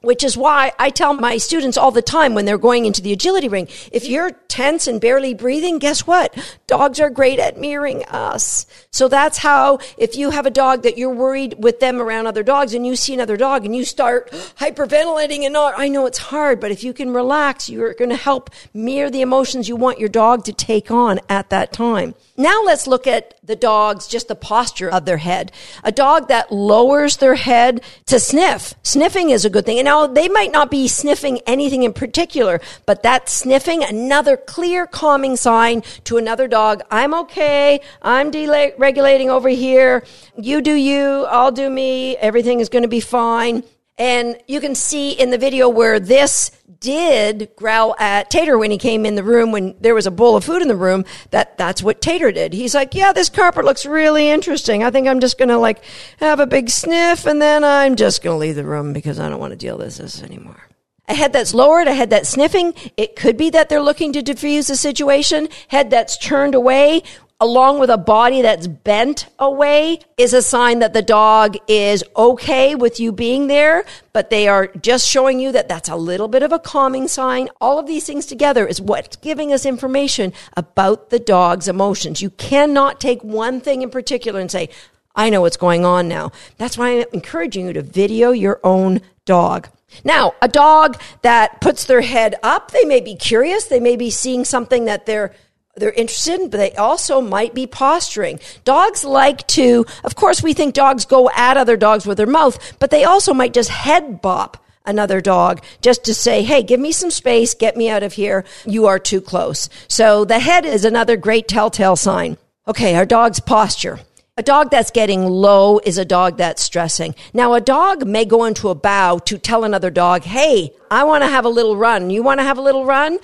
which 0.03 0.23
is 0.23 0.37
why 0.37 0.73
I 0.79 0.91
tell 0.91 1.15
my 1.15 1.39
students 1.39 1.77
all 1.77 1.91
the 1.91 2.03
time 2.03 2.35
when 2.35 2.45
they're 2.45 2.59
going 2.59 2.87
into 2.87 3.03
the 3.03 3.13
agility 3.13 3.49
ring, 3.49 3.69
if 3.91 4.05
you're 4.07 4.31
tense 4.49 4.87
and 4.87 5.01
barely 5.01 5.33
breathing, 5.33 5.79
guess 5.79 6.07
what? 6.07 6.37
Dogs 6.67 7.01
are 7.01 7.11
great 7.11 7.39
at 7.39 7.59
mirroring 7.59 8.05
us. 8.05 8.67
So 8.91 9.09
that's 9.09 9.39
how, 9.39 9.79
if 9.97 10.17
you 10.17 10.31
have 10.31 10.45
a 10.45 10.51
dog 10.51 10.83
that 10.83 10.99
you're 10.99 11.15
worried 11.15 11.55
with 11.59 11.81
them 11.81 12.01
around 12.01 12.27
other 12.27 12.43
dogs 12.43 12.75
and 12.75 12.87
you 12.87 12.95
see 12.95 13.15
another 13.15 13.37
dog 13.37 13.65
and 13.65 13.75
you 13.75 13.85
start 13.85 14.31
hyperventilating 14.59 15.45
and 15.45 15.55
not, 15.55 15.75
I 15.79 15.89
know 15.89 16.07
it's 16.07 16.19
hard, 16.19 16.61
but 16.61 16.71
if 16.71 16.85
you 16.85 16.93
can 16.93 17.15
relax, 17.15 17.71
you're 17.71 17.95
going 17.95 18.11
to 18.11 18.17
help 18.17 18.51
mirror 18.75 19.09
the 19.09 19.23
emotions 19.23 19.69
you 19.69 19.77
want 19.77 19.99
your 19.99 20.09
dog 20.09 20.45
to 20.45 20.53
take 20.53 20.91
on 20.91 21.21
at 21.29 21.49
that 21.51 21.73
time. 21.73 22.15
Now 22.37 22.63
let's 22.65 22.87
look 22.87 23.07
at 23.07 23.35
the 23.43 23.57
dogs, 23.57 24.07
just 24.07 24.29
the 24.29 24.35
posture 24.35 24.91
of 24.91 25.05
their 25.05 25.19
head. 25.19 25.53
A 25.85 25.93
dog 25.93 26.29
that 26.29 26.53
lowers 26.53 27.19
their 27.19 27.35
head 27.35 27.83
to 28.07 28.19
sniff. 28.19 28.75
Sniffing 28.83 29.31
is 29.31 29.45
a 29.45 29.51
good 29.51 29.65
thing. 29.65 29.79
And 29.79 29.89
now 29.93 30.07
they 30.07 30.27
might 30.27 30.53
not 30.53 30.71
be 30.71 30.89
sniffing 30.89 31.39
anything 31.47 31.83
in 31.83 31.93
particular, 31.93 32.63
but 32.87 33.03
that 33.03 33.29
sniffing, 33.29 33.85
another 33.85 34.39
clear 34.39 34.87
calming 34.87 35.37
sign 35.37 35.83
to 36.05 36.17
another 36.17 36.49
dog. 36.49 36.81
I'm 36.91 37.13
okay. 37.23 37.79
I'm 38.01 38.31
deregulating 38.31 39.29
over 39.29 39.51
here. 39.51 40.03
You 40.35 40.63
do 40.63 40.73
you. 40.73 41.27
I'll 41.29 41.53
do 41.53 41.69
me. 41.69 42.17
Everything 42.17 42.61
is 42.61 42.71
going 42.71 42.85
to 42.85 42.89
be 42.89 43.01
fine. 43.01 43.65
And 43.99 44.39
you 44.49 44.61
can 44.61 44.75
see 44.75 45.13
in 45.13 45.29
the 45.29 45.37
video 45.37 45.69
where 45.69 46.01
this 46.01 46.51
did 46.83 47.49
growl 47.57 47.97
at 47.99 48.29
Tater 48.29 48.59
when 48.59 48.71
he 48.71 48.77
came 48.77 49.07
in 49.07 49.15
the 49.15 49.23
room 49.23 49.53
when 49.53 49.75
there 49.81 49.95
was 49.95 50.07
a 50.07 50.11
bowl 50.11 50.37
of 50.37 50.45
food 50.45 50.61
in 50.61 50.69
the 50.69 50.77
room 50.77 51.05
that 51.31 51.57
that's 51.57 51.83
what 51.83 52.03
Tater 52.03 52.33
did. 52.33 52.53
He's 52.53 52.75
like, 52.75 52.95
"Yeah, 52.95 53.13
this 53.13 53.31
carpet 53.31 53.65
looks 53.65 53.87
really 53.87 54.29
interesting. 54.29 54.85
I 54.85 54.91
think 54.91 55.09
I'm 55.09 55.21
just 55.21 55.39
going 55.39 55.49
to 55.49 55.59
like 55.59 55.83
have 56.19 56.41
a 56.41 56.47
big 56.47 56.69
sniff 56.69 57.25
and 57.25 57.41
then 57.41 57.65
I'm 57.65 57.97
just 57.97 58.23
going 58.23 58.35
to 58.35 58.39
leave 58.39 58.57
the 58.57 58.65
room 58.65 58.93
because 58.93 59.19
I 59.19 59.31
don't 59.31 59.41
want 59.41 59.53
to 59.53 59.57
deal 59.57 59.79
with 59.79 59.97
this 59.97 60.23
anymore." 60.23 60.69
A 61.09 61.15
head 61.15 61.33
that's 61.33 61.55
lowered, 61.55 61.89
a 61.89 61.95
head 61.95 62.11
that's 62.11 62.29
sniffing. 62.29 62.75
It 62.97 63.17
could 63.17 63.37
be 63.37 63.51
that 63.51 63.69
they're 63.69 63.83
looking 63.83 64.13
to 64.13 64.23
diffuse 64.23 64.67
the 64.69 64.77
situation. 64.77 65.49
Head 65.69 65.91
that's 65.91 66.17
turned 66.17 66.55
away 66.55 67.03
along 67.43 67.81
with 67.81 67.91
a 67.91 67.99
body 67.99 68.41
that's 68.41 68.69
bent 68.69 69.27
away 69.37 69.99
is 70.17 70.33
a 70.33 70.41
sign 70.41 70.79
that 70.79 70.93
the 70.93 71.03
dog 71.03 71.57
is 71.67 72.05
okay 72.17 72.77
with 72.77 73.01
you 73.01 73.11
being 73.11 73.49
there, 73.49 73.85
but 74.13 74.31
they 74.31 74.47
are 74.47 74.69
just 74.81 75.09
showing 75.09 75.41
you 75.41 75.51
that 75.51 75.67
that's 75.67 75.89
a 75.89 75.97
little 75.97 76.29
bit 76.29 76.45
of 76.45 76.53
a 76.53 76.59
calming 76.61 77.09
sign. 77.09 77.49
All 77.61 77.81
of 77.81 77.89
these 77.89 78.07
things 78.07 78.27
together 78.27 78.65
is 78.65 78.81
what's 78.81 79.17
giving 79.17 79.53
us 79.53 79.67
information 79.67 80.33
about 80.57 81.11
the 81.11 81.19
dog's 81.19 81.67
emotions. 81.67 82.23
You 82.23 82.31
cannot 82.31 83.01
take 83.01 83.25
one 83.25 83.61
thing 83.61 83.83
in 83.83 83.91
particular 83.91 84.39
and 84.39 84.49
say, 84.49 84.69
I 85.17 85.29
know 85.29 85.41
what's 85.41 85.57
going 85.57 85.85
on 85.85 86.07
now. 86.07 86.31
That's 86.59 86.79
why 86.79 87.01
I'm 87.01 87.07
encouraging 87.13 87.67
you 87.67 87.73
to 87.73 87.83
video 87.83 88.31
your 88.31 88.61
own 88.63 89.01
dog. 89.25 89.69
Now, 90.05 90.35
a 90.41 90.47
dog 90.47 91.01
that 91.23 91.61
puts 91.61 91.87
their 91.87 92.03
head 92.03 92.37
up, 92.45 92.71
they 92.71 92.85
may 92.85 93.01
be 93.01 93.17
curious. 93.17 93.65
They 93.65 93.81
may 93.81 93.97
be 93.97 94.11
seeing 94.11 94.45
something 94.45 94.85
that 94.85 95.07
they're 95.07 95.35
they're 95.77 95.93
interested 95.93 96.41
in, 96.41 96.51
but 96.51 96.59
they 96.59 96.73
also 96.73 97.21
might 97.21 97.55
be 97.55 97.67
posturing. 97.67 98.41
Dogs 98.65 99.05
like 99.05 99.47
to, 99.49 99.87
of 100.05 100.15
course, 100.15 100.43
we 100.43 100.53
think 100.53 100.75
dogs 100.75 101.07
go 101.07 101.31
at 101.35 101.57
other 101.57 101.77
dogs 101.77 102.07
with 102.07 102.19
their 102.19 102.27
mouth, 102.27 102.59
but 102.79 102.91
they 102.91 103.05
also 103.05 103.33
might 103.33 103.55
just 103.55 103.71
head 103.71 104.21
bop 104.21 104.63
another 104.85 105.21
dog 105.21 105.63
just 105.81 106.05
to 106.05 106.15
say, 106.15 106.43
Hey, 106.43 106.63
give 106.63 106.81
me 106.81 106.93
some 106.93 107.11
space. 107.11 107.55
Get 107.55 107.77
me 107.77 107.89
out 107.89 108.03
of 108.03 108.13
here. 108.13 108.45
You 108.67 108.87
are 108.87 108.99
too 108.99 109.21
close. 109.21 109.69
So 109.89 110.25
the 110.25 110.41
head 110.41 110.67
is 110.67 110.85
another 110.85 111.17
great 111.17 111.49
telltale 111.49 111.97
sign. 111.97 112.37
Okay. 112.69 112.95
Our 112.95 113.07
dog's 113.07 113.41
posture. 113.41 114.01
A 114.37 114.43
dog 114.43 114.71
that's 114.71 114.91
getting 114.91 115.27
low 115.27 115.79
is 115.85 115.99
a 115.99 116.05
dog 116.05 116.39
that's 116.39 116.63
stressing. 116.63 117.15
Now, 117.35 117.53
a 117.53 117.61
dog 117.61 118.07
may 118.07 118.25
go 118.25 118.45
into 118.45 118.71
a 118.71 118.75
bow 118.75 119.19
to 119.27 119.37
tell 119.37 119.65
another 119.65 119.91
dog, 119.91 120.23
Hey, 120.23 120.73
I 120.91 121.05
want 121.05 121.23
to 121.23 121.29
have 121.29 121.45
a 121.45 121.51
little 121.51 121.77
run. 121.77 122.11
You 122.11 122.23
want 122.23 122.41
to 122.41 122.45
have 122.45 122.59
a 122.59 122.63
little 122.63 122.85
run? 122.85 123.19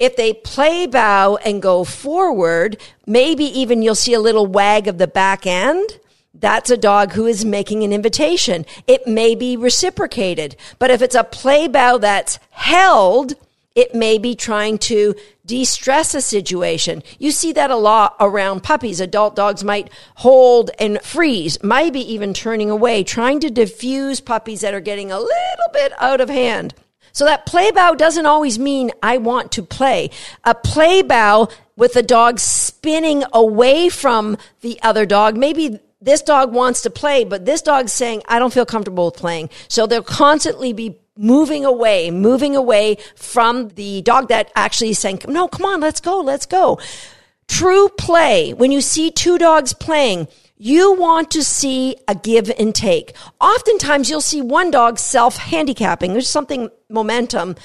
If 0.00 0.16
they 0.16 0.32
play 0.32 0.86
bow 0.86 1.36
and 1.36 1.62
go 1.62 1.84
forward, 1.84 2.78
maybe 3.06 3.44
even 3.44 3.82
you'll 3.82 3.94
see 3.94 4.14
a 4.14 4.20
little 4.20 4.46
wag 4.46 4.88
of 4.88 4.98
the 4.98 5.06
back 5.06 5.46
end. 5.46 6.00
That's 6.32 6.70
a 6.70 6.76
dog 6.76 7.12
who 7.12 7.26
is 7.26 7.44
making 7.44 7.84
an 7.84 7.92
invitation. 7.92 8.64
It 8.86 9.06
may 9.06 9.34
be 9.34 9.58
reciprocated, 9.58 10.56
but 10.78 10.90
if 10.90 11.02
it's 11.02 11.14
a 11.14 11.22
play 11.22 11.68
bow 11.68 11.98
that's 11.98 12.38
held, 12.50 13.34
It 13.74 13.94
may 13.94 14.18
be 14.18 14.34
trying 14.34 14.78
to 14.78 15.14
de-stress 15.46 16.14
a 16.14 16.20
situation. 16.20 17.02
You 17.18 17.30
see 17.30 17.52
that 17.52 17.70
a 17.70 17.76
lot 17.76 18.16
around 18.18 18.62
puppies. 18.64 19.00
Adult 19.00 19.36
dogs 19.36 19.62
might 19.62 19.90
hold 20.16 20.70
and 20.78 21.00
freeze, 21.02 21.62
maybe 21.62 22.00
even 22.00 22.34
turning 22.34 22.68
away, 22.68 23.04
trying 23.04 23.38
to 23.40 23.50
diffuse 23.50 24.20
puppies 24.20 24.62
that 24.62 24.74
are 24.74 24.80
getting 24.80 25.12
a 25.12 25.20
little 25.20 25.70
bit 25.72 25.92
out 25.98 26.20
of 26.20 26.28
hand. 26.28 26.74
So 27.12 27.24
that 27.24 27.46
play 27.46 27.70
bow 27.70 27.94
doesn't 27.94 28.26
always 28.26 28.58
mean 28.58 28.90
I 29.02 29.18
want 29.18 29.52
to 29.52 29.62
play. 29.62 30.10
A 30.44 30.54
play 30.54 31.02
bow 31.02 31.48
with 31.76 31.96
a 31.96 32.02
dog 32.02 32.38
spinning 32.38 33.24
away 33.32 33.88
from 33.88 34.36
the 34.60 34.78
other 34.82 35.06
dog, 35.06 35.36
maybe 35.36 35.80
this 36.02 36.22
dog 36.22 36.52
wants 36.52 36.82
to 36.82 36.90
play, 36.90 37.24
but 37.24 37.44
this 37.44 37.62
dog's 37.62 37.92
saying, 37.92 38.22
I 38.28 38.38
don't 38.38 38.52
feel 38.52 38.66
comfortable 38.66 39.06
with 39.06 39.16
playing. 39.16 39.50
So 39.68 39.86
they'll 39.86 40.02
constantly 40.02 40.72
be 40.72 40.98
moving 41.16 41.64
away, 41.64 42.10
moving 42.10 42.56
away 42.56 42.96
from 43.16 43.68
the 43.70 44.00
dog 44.02 44.28
that 44.28 44.50
actually 44.56 44.90
is 44.90 44.98
saying, 44.98 45.20
no, 45.28 45.48
come 45.48 45.66
on, 45.66 45.80
let's 45.80 46.00
go, 46.00 46.20
let's 46.20 46.46
go. 46.46 46.78
True 47.48 47.88
play, 47.88 48.52
when 48.52 48.72
you 48.72 48.80
see 48.80 49.10
two 49.10 49.36
dogs 49.36 49.72
playing, 49.72 50.28
you 50.62 50.92
want 50.92 51.30
to 51.30 51.42
see 51.42 51.96
a 52.06 52.14
give 52.14 52.50
and 52.58 52.74
take. 52.74 53.16
Oftentimes 53.40 54.10
you'll 54.10 54.20
see 54.20 54.42
one 54.42 54.70
dog 54.70 54.98
self 54.98 55.38
handicapping. 55.38 56.12
There's 56.12 56.28
something 56.28 56.68
Momentum 56.90 57.56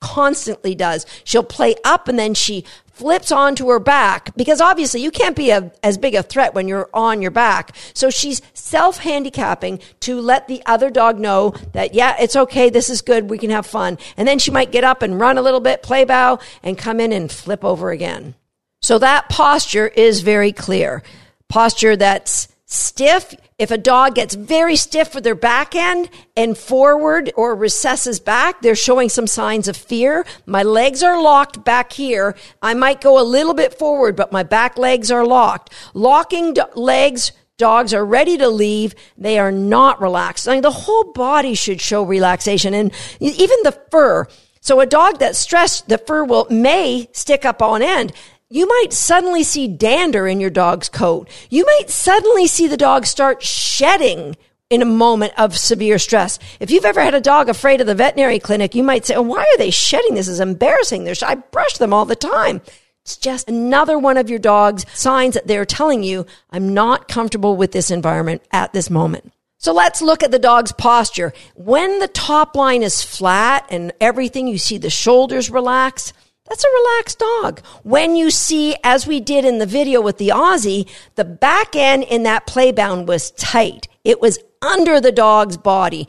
constantly 0.00 0.74
does. 0.74 1.06
She'll 1.24 1.42
play 1.42 1.76
up 1.82 2.08
and 2.08 2.18
then 2.18 2.34
she 2.34 2.66
flips 2.92 3.32
onto 3.32 3.66
her 3.68 3.78
back 3.78 4.36
because 4.36 4.60
obviously 4.60 5.00
you 5.00 5.10
can't 5.10 5.34
be 5.34 5.50
a, 5.50 5.72
as 5.82 5.96
big 5.96 6.14
a 6.14 6.22
threat 6.22 6.54
when 6.54 6.68
you're 6.68 6.90
on 6.92 7.22
your 7.22 7.30
back. 7.30 7.74
So 7.94 8.10
she's 8.10 8.42
self 8.52 8.98
handicapping 8.98 9.80
to 10.00 10.20
let 10.20 10.46
the 10.46 10.62
other 10.66 10.90
dog 10.90 11.18
know 11.18 11.54
that, 11.72 11.94
yeah, 11.94 12.16
it's 12.20 12.36
okay. 12.36 12.68
This 12.68 12.90
is 12.90 13.00
good. 13.00 13.30
We 13.30 13.38
can 13.38 13.48
have 13.48 13.64
fun. 13.64 13.96
And 14.18 14.28
then 14.28 14.38
she 14.38 14.50
might 14.50 14.72
get 14.72 14.84
up 14.84 15.00
and 15.00 15.18
run 15.18 15.38
a 15.38 15.42
little 15.42 15.60
bit, 15.60 15.82
play 15.82 16.04
bow 16.04 16.38
and 16.62 16.76
come 16.76 17.00
in 17.00 17.12
and 17.12 17.32
flip 17.32 17.64
over 17.64 17.92
again. 17.92 18.34
So 18.82 18.98
that 18.98 19.30
posture 19.30 19.88
is 19.88 20.20
very 20.20 20.52
clear. 20.52 21.02
Posture 21.48 21.96
that's 21.96 22.48
stiff. 22.66 23.34
If 23.58 23.70
a 23.70 23.78
dog 23.78 24.16
gets 24.16 24.34
very 24.34 24.76
stiff 24.76 25.14
with 25.14 25.24
their 25.24 25.34
back 25.34 25.74
end 25.74 26.10
and 26.36 26.58
forward 26.58 27.32
or 27.36 27.54
recesses 27.54 28.20
back, 28.20 28.60
they're 28.60 28.74
showing 28.74 29.08
some 29.08 29.26
signs 29.26 29.68
of 29.68 29.76
fear. 29.76 30.26
My 30.44 30.62
legs 30.62 31.02
are 31.02 31.22
locked 31.22 31.64
back 31.64 31.92
here. 31.92 32.36
I 32.60 32.74
might 32.74 33.00
go 33.00 33.18
a 33.18 33.24
little 33.24 33.54
bit 33.54 33.78
forward, 33.78 34.16
but 34.16 34.32
my 34.32 34.42
back 34.42 34.76
legs 34.76 35.10
are 35.10 35.24
locked. 35.24 35.72
Locking 35.94 36.54
do- 36.54 36.64
legs 36.74 37.32
dogs 37.58 37.94
are 37.94 38.04
ready 38.04 38.36
to 38.36 38.48
leave. 38.48 38.94
They 39.16 39.38
are 39.38 39.52
not 39.52 40.00
relaxed. 40.00 40.48
I 40.48 40.52
mean, 40.52 40.62
the 40.62 40.70
whole 40.70 41.12
body 41.12 41.54
should 41.54 41.80
show 41.80 42.02
relaxation 42.02 42.74
and 42.74 42.92
even 43.20 43.56
the 43.62 43.78
fur. 43.90 44.26
So 44.60 44.80
a 44.80 44.86
dog 44.86 45.20
that's 45.20 45.38
stressed, 45.38 45.88
the 45.88 45.96
fur 45.98 46.24
will 46.24 46.46
may 46.50 47.08
stick 47.12 47.44
up 47.44 47.62
on 47.62 47.82
end 47.82 48.12
you 48.48 48.66
might 48.66 48.92
suddenly 48.92 49.42
see 49.42 49.66
dander 49.66 50.26
in 50.28 50.40
your 50.40 50.50
dog's 50.50 50.88
coat. 50.88 51.28
You 51.50 51.64
might 51.66 51.90
suddenly 51.90 52.46
see 52.46 52.68
the 52.68 52.76
dog 52.76 53.06
start 53.06 53.42
shedding 53.42 54.36
in 54.70 54.82
a 54.82 54.86
moment 54.86 55.32
of 55.36 55.56
severe 55.56 55.98
stress. 55.98 56.38
If 56.60 56.70
you've 56.70 56.84
ever 56.84 57.00
had 57.00 57.14
a 57.14 57.20
dog 57.20 57.48
afraid 57.48 57.80
of 57.80 57.86
the 57.86 57.94
veterinary 57.94 58.38
clinic, 58.38 58.74
you 58.74 58.82
might 58.82 59.04
say, 59.04 59.14
oh, 59.14 59.22
why 59.22 59.42
are 59.42 59.58
they 59.58 59.70
shedding? 59.70 60.14
This 60.14 60.28
is 60.28 60.40
embarrassing. 60.40 61.04
There's, 61.04 61.22
I 61.22 61.36
brush 61.36 61.78
them 61.78 61.92
all 61.92 62.04
the 62.04 62.16
time. 62.16 62.60
It's 63.04 63.16
just 63.16 63.48
another 63.48 63.98
one 63.98 64.16
of 64.16 64.28
your 64.28 64.40
dog's 64.40 64.84
signs 64.92 65.34
that 65.34 65.46
they're 65.46 65.64
telling 65.64 66.02
you, 66.02 66.26
I'm 66.50 66.74
not 66.74 67.06
comfortable 67.06 67.56
with 67.56 67.70
this 67.70 67.90
environment 67.90 68.42
at 68.50 68.72
this 68.72 68.90
moment. 68.90 69.32
So 69.58 69.72
let's 69.72 70.02
look 70.02 70.22
at 70.22 70.32
the 70.32 70.38
dog's 70.38 70.72
posture. 70.72 71.32
When 71.54 72.00
the 72.00 72.08
top 72.08 72.56
line 72.56 72.82
is 72.82 73.02
flat 73.02 73.66
and 73.70 73.92
everything, 74.00 74.48
you 74.48 74.58
see 74.58 74.78
the 74.78 74.90
shoulders 74.90 75.50
relax, 75.50 76.12
that's 76.48 76.64
a 76.64 76.68
relaxed 76.68 77.18
dog. 77.18 77.60
When 77.82 78.16
you 78.16 78.30
see, 78.30 78.76
as 78.84 79.06
we 79.06 79.20
did 79.20 79.44
in 79.44 79.58
the 79.58 79.66
video 79.66 80.00
with 80.00 80.18
the 80.18 80.28
Aussie, 80.28 80.88
the 81.16 81.24
back 81.24 81.74
end 81.74 82.04
in 82.04 82.22
that 82.22 82.46
playbound 82.46 83.08
was 83.08 83.30
tight. 83.32 83.88
It 84.04 84.20
was 84.20 84.38
under 84.62 85.00
the 85.00 85.12
dog's 85.12 85.56
body. 85.56 86.08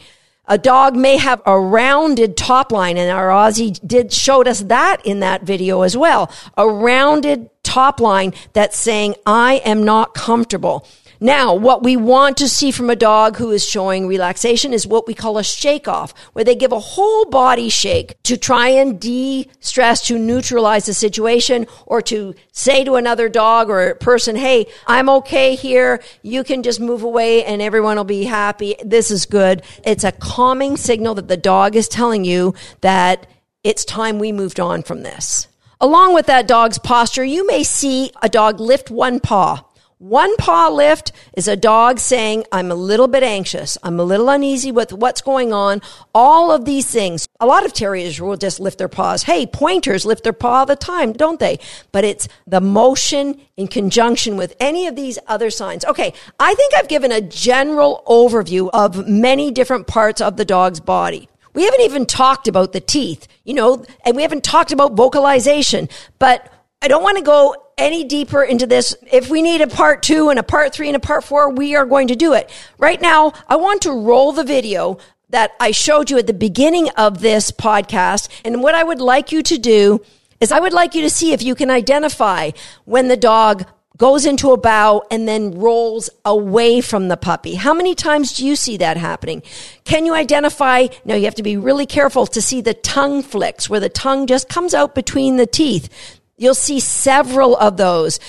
A 0.49 0.57
dog 0.57 0.95
may 0.95 1.17
have 1.17 1.41
a 1.45 1.59
rounded 1.59 2.37
top 2.37 2.71
line, 2.71 2.97
and 2.97 3.11
our 3.11 3.27
Aussie 3.27 3.85
did 3.85 4.13
showed 4.13 4.47
us 4.47 4.61
that 4.61 5.05
in 5.05 5.19
that 5.19 5.43
video 5.43 5.81
as 5.81 5.97
well. 5.97 6.31
A 6.55 6.67
rounded 6.69 7.49
top 7.63 7.99
line 7.99 8.33
that's 8.53 8.77
saying, 8.77 9.15
I 9.25 9.55
am 9.65 9.83
not 9.83 10.13
comfortable. 10.13 10.87
Now, 11.19 11.55
what 11.55 11.83
we 11.83 11.97
want 11.97 12.37
to 12.37 12.47
see 12.47 12.69
from 12.69 12.89
a 12.89 12.95
dog 12.95 13.37
who 13.37 13.51
is 13.51 13.67
showing 13.67 14.07
relaxation 14.07 14.71
is 14.71 14.85
what 14.85 15.07
we 15.07 15.15
call 15.15 15.37
a 15.37 15.43
shake 15.43 15.87
off, 15.87 16.13
where 16.33 16.45
they 16.45 16.53
give 16.53 16.71
a 16.71 16.79
whole 16.79 17.25
body 17.25 17.69
shake 17.69 18.21
to 18.23 18.37
try 18.37 18.69
and 18.69 18.99
de-stress, 18.99 20.05
to 20.07 20.19
neutralize 20.19 20.85
the 20.85 20.93
situation, 20.93 21.65
or 21.87 22.01
to 22.03 22.35
say 22.51 22.83
to 22.83 22.95
another 22.95 23.29
dog 23.29 23.69
or 23.69 23.95
person, 23.95 24.35
Hey, 24.35 24.67
I'm 24.85 25.09
okay 25.09 25.55
here. 25.55 26.03
You 26.21 26.43
can 26.43 26.61
just 26.61 26.79
move 26.79 27.01
away 27.01 27.43
and 27.43 27.61
everyone 27.61 27.97
will 27.97 28.03
be 28.03 28.25
happy. 28.25 28.75
This 28.85 29.09
is 29.09 29.25
good. 29.25 29.63
It's 29.83 30.03
a 30.03 30.11
calming 30.11 30.77
signal 30.77 31.15
that 31.15 31.27
the 31.27 31.37
dog 31.37 31.75
is 31.75 31.87
telling 31.87 32.25
you 32.25 32.53
that 32.81 33.25
it's 33.63 33.83
time 33.83 34.19
we 34.19 34.31
moved 34.31 34.59
on 34.59 34.83
from 34.83 35.01
this. 35.01 35.47
Along 35.79 36.13
with 36.13 36.25
that 36.27 36.47
dog's 36.47 36.79
posture, 36.79 37.23
you 37.23 37.45
may 37.45 37.63
see 37.63 38.11
a 38.21 38.29
dog 38.29 38.59
lift 38.59 38.89
one 38.89 39.19
paw 39.19 39.63
one 39.99 40.37
paw 40.37 40.67
lift 40.67 41.11
is 41.35 41.47
a 41.47 41.55
dog 41.55 41.97
saying, 41.97 42.43
I'm 42.51 42.69
a 42.69 42.75
little 42.75 43.07
bit 43.07 43.23
anxious. 43.23 43.79
I'm 43.81 43.99
a 43.99 44.03
little 44.03 44.29
uneasy 44.29 44.71
with 44.71 44.93
what's 44.93 45.21
going 45.21 45.51
on. 45.51 45.81
All 46.13 46.51
of 46.51 46.65
these 46.65 46.85
things. 46.85 47.27
A 47.39 47.47
lot 47.47 47.65
of 47.65 47.73
terriers 47.73 48.21
will 48.21 48.37
just 48.37 48.59
lift 48.59 48.77
their 48.77 48.87
paws. 48.87 49.23
Hey, 49.23 49.47
pointers 49.47 50.05
lift 50.05 50.23
their 50.23 50.33
paw 50.33 50.59
all 50.59 50.65
the 50.67 50.75
time, 50.75 51.13
don't 51.13 51.39
they? 51.39 51.59
But 51.91 52.03
it's 52.03 52.27
the 52.45 52.61
motion 52.61 53.41
in 53.55 53.67
conjunction 53.67 54.37
with 54.37 54.55
any 54.59 54.85
of 54.85 54.95
these 54.95 55.17
other 55.25 55.49
signs. 55.49 55.83
Okay. 55.83 56.13
I 56.39 56.53
think 56.53 56.75
I've 56.75 56.87
given 56.87 57.11
a 57.11 57.21
general 57.21 58.03
overview 58.05 58.69
of 58.73 59.07
many 59.07 59.49
different 59.49 59.87
parts 59.87 60.21
of 60.21 60.37
the 60.37 60.45
dog's 60.45 60.79
body. 60.79 61.27
We 61.55 61.63
haven't 61.63 61.81
even 61.81 62.05
talked 62.05 62.47
about 62.47 62.71
the 62.71 62.81
teeth, 62.81 63.27
you 63.43 63.55
know, 63.55 63.83
and 64.05 64.15
we 64.15 64.21
haven't 64.21 64.43
talked 64.43 64.71
about 64.71 64.93
vocalization, 64.93 65.89
but 66.19 66.53
I 66.81 66.87
don't 66.87 67.03
want 67.03 67.17
to 67.17 67.23
go 67.23 67.55
any 67.77 68.03
deeper 68.03 68.43
into 68.43 68.67
this. 68.67 68.95
If 69.11 69.29
we 69.29 69.41
need 69.41 69.61
a 69.61 69.67
part 69.67 70.03
two 70.03 70.29
and 70.29 70.39
a 70.39 70.43
part 70.43 70.73
three 70.73 70.87
and 70.87 70.95
a 70.95 70.99
part 70.99 71.23
four, 71.23 71.49
we 71.49 71.75
are 71.75 71.85
going 71.85 72.07
to 72.07 72.15
do 72.15 72.33
it. 72.33 72.49
Right 72.77 73.01
now, 73.01 73.33
I 73.47 73.55
want 73.55 73.81
to 73.81 73.91
roll 73.91 74.31
the 74.31 74.43
video 74.43 74.97
that 75.29 75.51
I 75.59 75.71
showed 75.71 76.09
you 76.09 76.17
at 76.17 76.27
the 76.27 76.33
beginning 76.33 76.89
of 76.91 77.19
this 77.19 77.51
podcast. 77.51 78.29
And 78.45 78.61
what 78.61 78.75
I 78.75 78.83
would 78.83 79.01
like 79.01 79.31
you 79.31 79.43
to 79.43 79.57
do 79.57 80.01
is 80.39 80.51
I 80.51 80.59
would 80.59 80.71
like 80.71 80.95
you 80.95 81.01
to 81.01 81.09
see 81.09 81.33
if 81.33 81.41
you 81.41 81.55
can 81.55 81.69
identify 81.69 82.51
when 82.85 83.07
the 83.07 83.17
dog 83.17 83.65
goes 83.97 84.25
into 84.27 84.51
a 84.51 84.57
bow 84.57 85.03
and 85.09 85.27
then 85.27 85.59
rolls 85.59 86.09
away 86.23 86.79
from 86.79 87.07
the 87.07 87.17
puppy. 87.17 87.55
How 87.55 87.73
many 87.73 87.95
times 87.95 88.33
do 88.33 88.45
you 88.45 88.55
see 88.55 88.77
that 88.77 88.95
happening? 88.95 89.41
Can 89.83 90.05
you 90.05 90.13
identify? 90.13 90.87
Now 91.03 91.15
you 91.15 91.25
have 91.25 91.35
to 91.35 91.43
be 91.43 91.57
really 91.57 91.87
careful 91.87 92.27
to 92.27 92.41
see 92.41 92.61
the 92.61 92.75
tongue 92.75 93.23
flicks 93.23 93.69
where 93.69 93.79
the 93.79 93.89
tongue 93.89 94.27
just 94.27 94.47
comes 94.47 94.75
out 94.75 94.93
between 94.93 95.37
the 95.37 95.47
teeth. 95.47 95.89
You'll 96.37 96.55
see 96.55 96.79
several 96.79 97.57
of 97.57 97.77
those. 97.77 98.19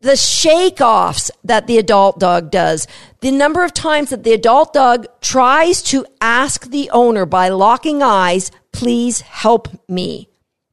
The 0.00 0.16
shake 0.16 0.80
offs 0.80 1.30
that 1.42 1.66
the 1.66 1.78
adult 1.78 2.20
dog 2.20 2.50
does, 2.50 2.86
the 3.20 3.32
number 3.32 3.64
of 3.64 3.74
times 3.74 4.10
that 4.10 4.22
the 4.22 4.32
adult 4.32 4.72
dog 4.72 5.06
tries 5.20 5.82
to 5.84 6.06
ask 6.20 6.70
the 6.70 6.90
owner 6.90 7.26
by 7.26 7.48
locking 7.48 8.02
eyes, 8.02 8.52
please 8.72 9.22
help 9.22 9.68
me. 9.88 10.28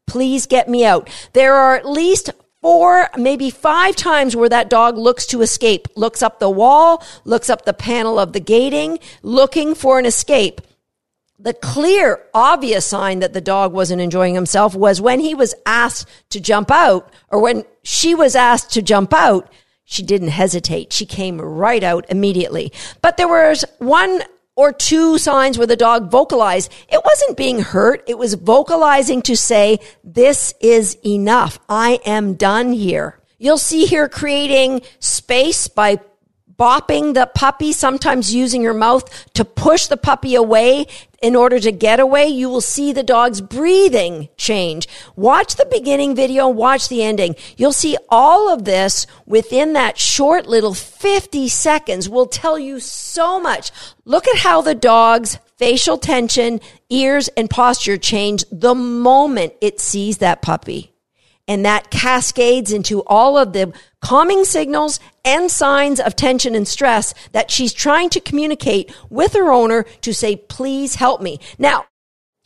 Please 0.05 0.45
get 0.45 0.69
me 0.69 0.85
out. 0.85 1.09
There 1.33 1.55
are 1.55 1.75
at 1.75 1.89
least 1.89 2.29
four, 2.61 3.09
maybe 3.17 3.49
five 3.49 3.95
times 3.95 4.35
where 4.35 4.49
that 4.49 4.69
dog 4.69 4.97
looks 4.97 5.25
to 5.27 5.41
escape, 5.41 5.87
looks 5.95 6.21
up 6.21 6.39
the 6.39 6.49
wall, 6.49 7.03
looks 7.25 7.49
up 7.49 7.65
the 7.65 7.73
panel 7.73 8.19
of 8.19 8.33
the 8.33 8.39
gating, 8.39 8.99
looking 9.23 9.73
for 9.73 9.97
an 9.97 10.05
escape. 10.05 10.61
The 11.43 11.53
clear, 11.53 12.23
obvious 12.33 12.85
sign 12.85 13.19
that 13.19 13.33
the 13.33 13.41
dog 13.41 13.73
wasn't 13.73 14.01
enjoying 14.01 14.33
himself 14.33 14.75
was 14.75 15.01
when 15.01 15.19
he 15.19 15.35
was 15.35 15.53
asked 15.65 16.07
to 16.29 16.39
jump 16.39 16.71
out, 16.71 17.11
or 17.27 17.41
when 17.41 17.65
she 17.83 18.15
was 18.15 18.33
asked 18.33 18.71
to 18.75 18.81
jump 18.81 19.13
out, 19.13 19.51
she 19.83 20.03
didn't 20.03 20.29
hesitate. 20.29 20.93
She 20.93 21.05
came 21.05 21.41
right 21.41 21.83
out 21.83 22.05
immediately. 22.07 22.71
But 23.01 23.17
there 23.17 23.27
was 23.27 23.65
one 23.79 24.21
or 24.55 24.71
two 24.71 25.17
signs 25.17 25.57
where 25.57 25.67
the 25.67 25.75
dog 25.75 26.09
vocalized. 26.09 26.71
It 26.87 27.01
wasn't 27.03 27.35
being 27.35 27.59
hurt. 27.59 28.05
It 28.07 28.17
was 28.17 28.35
vocalizing 28.35 29.21
to 29.23 29.35
say, 29.35 29.79
this 30.01 30.53
is 30.61 30.97
enough. 31.05 31.59
I 31.67 31.99
am 32.05 32.35
done 32.35 32.71
here. 32.71 33.19
You'll 33.37 33.57
see 33.57 33.85
here 33.85 34.07
creating 34.07 34.83
space 34.99 35.67
by 35.67 35.99
bopping 36.63 37.13
the 37.13 37.29
puppy, 37.35 37.73
sometimes 37.73 38.33
using 38.33 38.61
your 38.61 38.73
mouth 38.73 39.03
to 39.33 39.43
push 39.43 39.87
the 39.87 39.97
puppy 39.97 40.33
away 40.33 40.87
in 41.21 41.35
order 41.35 41.59
to 41.59 41.73
get 41.73 41.99
away, 41.99 42.25
you 42.27 42.47
will 42.47 42.61
see 42.61 42.93
the 42.93 43.03
dog's 43.03 43.41
breathing 43.41 44.29
change. 44.37 44.87
Watch 45.17 45.55
the 45.57 45.65
beginning 45.65 46.15
video, 46.15 46.47
watch 46.47 46.87
the 46.87 47.03
ending. 47.03 47.35
You'll 47.57 47.73
see 47.73 47.97
all 48.07 48.53
of 48.53 48.63
this 48.63 49.05
within 49.25 49.73
that 49.73 49.97
short 49.97 50.47
little 50.47 50.73
50 50.73 51.49
seconds 51.49 52.07
will 52.07 52.27
tell 52.27 52.57
you 52.57 52.79
so 52.79 53.41
much. 53.41 53.69
Look 54.05 54.25
at 54.25 54.37
how 54.37 54.61
the 54.61 54.73
dog's 54.73 55.39
facial 55.57 55.97
tension, 55.97 56.61
ears, 56.89 57.27
and 57.35 57.49
posture 57.49 57.97
change 57.97 58.45
the 58.53 58.73
moment 58.73 59.51
it 59.59 59.81
sees 59.81 60.19
that 60.19 60.41
puppy. 60.41 60.92
And 61.47 61.65
that 61.65 61.91
cascades 61.91 62.71
into 62.71 63.03
all 63.03 63.37
of 63.37 63.53
the 63.53 63.73
calming 64.01 64.45
signals 64.45 64.99
and 65.25 65.51
signs 65.51 65.99
of 65.99 66.15
tension 66.15 66.55
and 66.55 66.67
stress 66.67 67.13
that 67.33 67.51
she's 67.51 67.73
trying 67.73 68.09
to 68.11 68.21
communicate 68.21 68.93
with 69.09 69.33
her 69.33 69.51
owner 69.51 69.83
to 70.01 70.13
say, 70.13 70.35
please 70.37 70.95
help 70.95 71.21
me. 71.21 71.39
Now, 71.57 71.85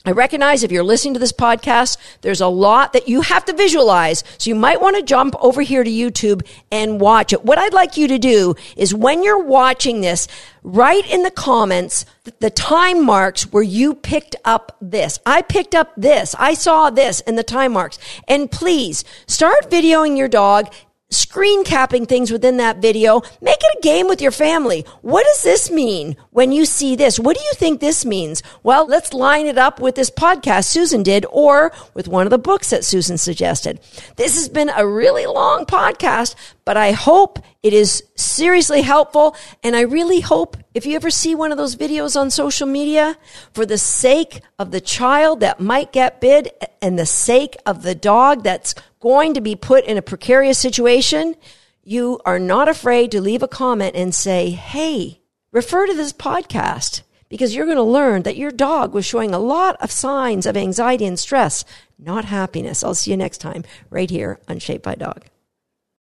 I 0.08 0.12
recognize 0.12 0.64
if 0.64 0.72
you're 0.72 0.86
listening 0.86 1.16
to 1.16 1.20
this 1.20 1.34
podcast, 1.34 1.98
there's 2.22 2.40
a 2.40 2.48
lot 2.48 2.94
that 2.94 3.10
you 3.10 3.20
have 3.20 3.44
to 3.44 3.52
visualize. 3.54 4.24
So 4.38 4.50
you 4.50 4.56
might 4.56 4.80
want 4.80 4.96
to 4.96 5.04
jump 5.04 5.36
over 5.42 5.62
here 5.62 5.84
to 5.84 5.90
YouTube 5.90 6.48
and 6.72 7.02
watch 7.02 7.34
it. 7.34 7.44
What 7.44 7.58
I'd 7.58 7.74
like 7.74 7.98
you 7.98 8.08
to 8.08 8.18
do 8.18 8.56
is 8.78 8.94
when 8.94 9.22
you're 9.22 9.44
watching 9.44 10.00
this, 10.00 10.30
write 10.64 11.06
in 11.12 11.24
the 11.24 11.32
comments 11.32 12.06
the 12.40 12.50
time 12.50 13.06
marks 13.06 13.52
where 13.52 13.64
you 13.64 13.96
picked 13.96 14.38
up 14.46 14.78
this. 14.80 15.20
I 15.26 15.42
picked 15.42 15.76
up 15.76 15.92
this. 15.98 16.34
I 16.40 16.54
saw 16.54 16.90
this 16.90 17.20
in 17.20 17.36
the 17.36 17.44
time 17.44 17.74
marks. 17.74 18.00
And 18.30 18.50
please 18.50 19.04
start 19.28 19.70
videoing 19.70 20.18
your 20.18 20.30
dog 20.30 20.74
screen 21.10 21.64
capping 21.64 22.06
things 22.06 22.32
within 22.32 22.58
that 22.58 22.82
video. 22.82 23.22
Make 23.42 23.60
it 23.62 23.78
a 23.78 23.82
game 23.82 24.08
with 24.08 24.22
your 24.22 24.32
family. 24.32 24.86
What 25.02 25.24
does 25.24 25.44
this 25.44 25.72
mean 25.72 26.18
when 26.32 26.52
you 26.52 26.66
see 26.66 26.96
this? 26.96 27.20
What 27.20 27.38
do 27.38 27.44
you 27.44 27.54
think 27.54 27.80
this 27.80 28.06
means? 28.06 28.44
Well, 28.64 28.86
let's 28.88 29.14
line 29.14 29.48
it 29.48 29.58
up 29.58 29.80
with 29.80 29.96
this 29.96 30.10
podcast 30.10 30.66
Susan 30.66 31.04
did 31.04 31.26
or 31.30 31.72
with 31.94 32.08
one 32.08 32.28
of 32.28 32.32
the 32.32 32.38
books 32.38 32.72
that 32.72 32.84
Susan 32.84 33.18
suggested. 33.18 33.80
This 34.18 34.36
has 34.36 34.50
been 34.50 34.70
a 34.76 34.86
really 34.86 35.26
long 35.26 35.66
podcast, 35.66 36.36
but 36.66 36.76
I 36.76 36.92
hope 36.92 37.40
it 37.64 37.74
is 37.74 38.04
seriously 38.16 38.82
helpful. 38.82 39.36
And 39.64 39.76
I 39.76 39.82
really 39.82 40.20
hope 40.20 40.58
if 40.74 40.86
you 40.86 40.96
ever 40.96 41.10
see 41.10 41.34
one 41.34 41.52
of 41.52 41.58
those 41.58 41.76
videos 41.76 42.20
on 42.20 42.30
social 42.30 42.68
media, 42.68 43.18
for 43.54 43.66
the 43.66 43.78
sake 43.78 44.42
of 44.60 44.72
the 44.72 44.82
child 44.82 45.40
that 45.40 45.60
might 45.60 45.92
get 45.92 46.22
bid 46.22 46.52
and 46.82 47.00
the 47.00 47.06
sake 47.06 47.56
of 47.66 47.82
the 47.82 47.96
dog 47.96 48.44
that's 48.44 48.76
going 49.08 49.34
to 49.36 49.42
be 49.42 49.56
put 49.56 49.86
in 49.86 49.98
a 49.98 50.02
precarious 50.02 50.60
situation, 50.60 51.34
you 51.82 52.20
are 52.26 52.40
not 52.40 52.68
afraid 52.68 53.10
to 53.12 53.22
leave 53.22 53.42
a 53.42 53.48
comment 53.48 53.96
and 53.96 54.14
say, 54.14 54.50
Hey, 54.50 55.22
refer 55.54 55.88
to 55.88 55.94
this 55.94 56.12
podcast 56.12 57.04
because 57.30 57.56
you're 57.56 57.66
going 57.66 57.78
to 57.78 57.84
learn 57.84 58.24
that 58.24 58.36
your 58.36 58.52
dog 58.52 58.94
was 58.94 59.06
showing 59.06 59.34
a 59.34 59.40
lot 59.40 59.78
of 59.82 59.92
signs 59.92 60.46
of 60.46 60.58
anxiety 60.58 61.06
and 61.06 61.18
stress, 61.18 61.64
not 61.98 62.26
happiness. 62.26 62.84
I'll 62.84 62.96
see 62.96 63.12
you 63.12 63.18
next 63.18 63.38
time 63.38 63.64
right 63.90 64.10
here 64.10 64.42
on 64.50 64.60
Shaped 64.60 64.84
by 64.84 64.96
Dog. 64.96 65.24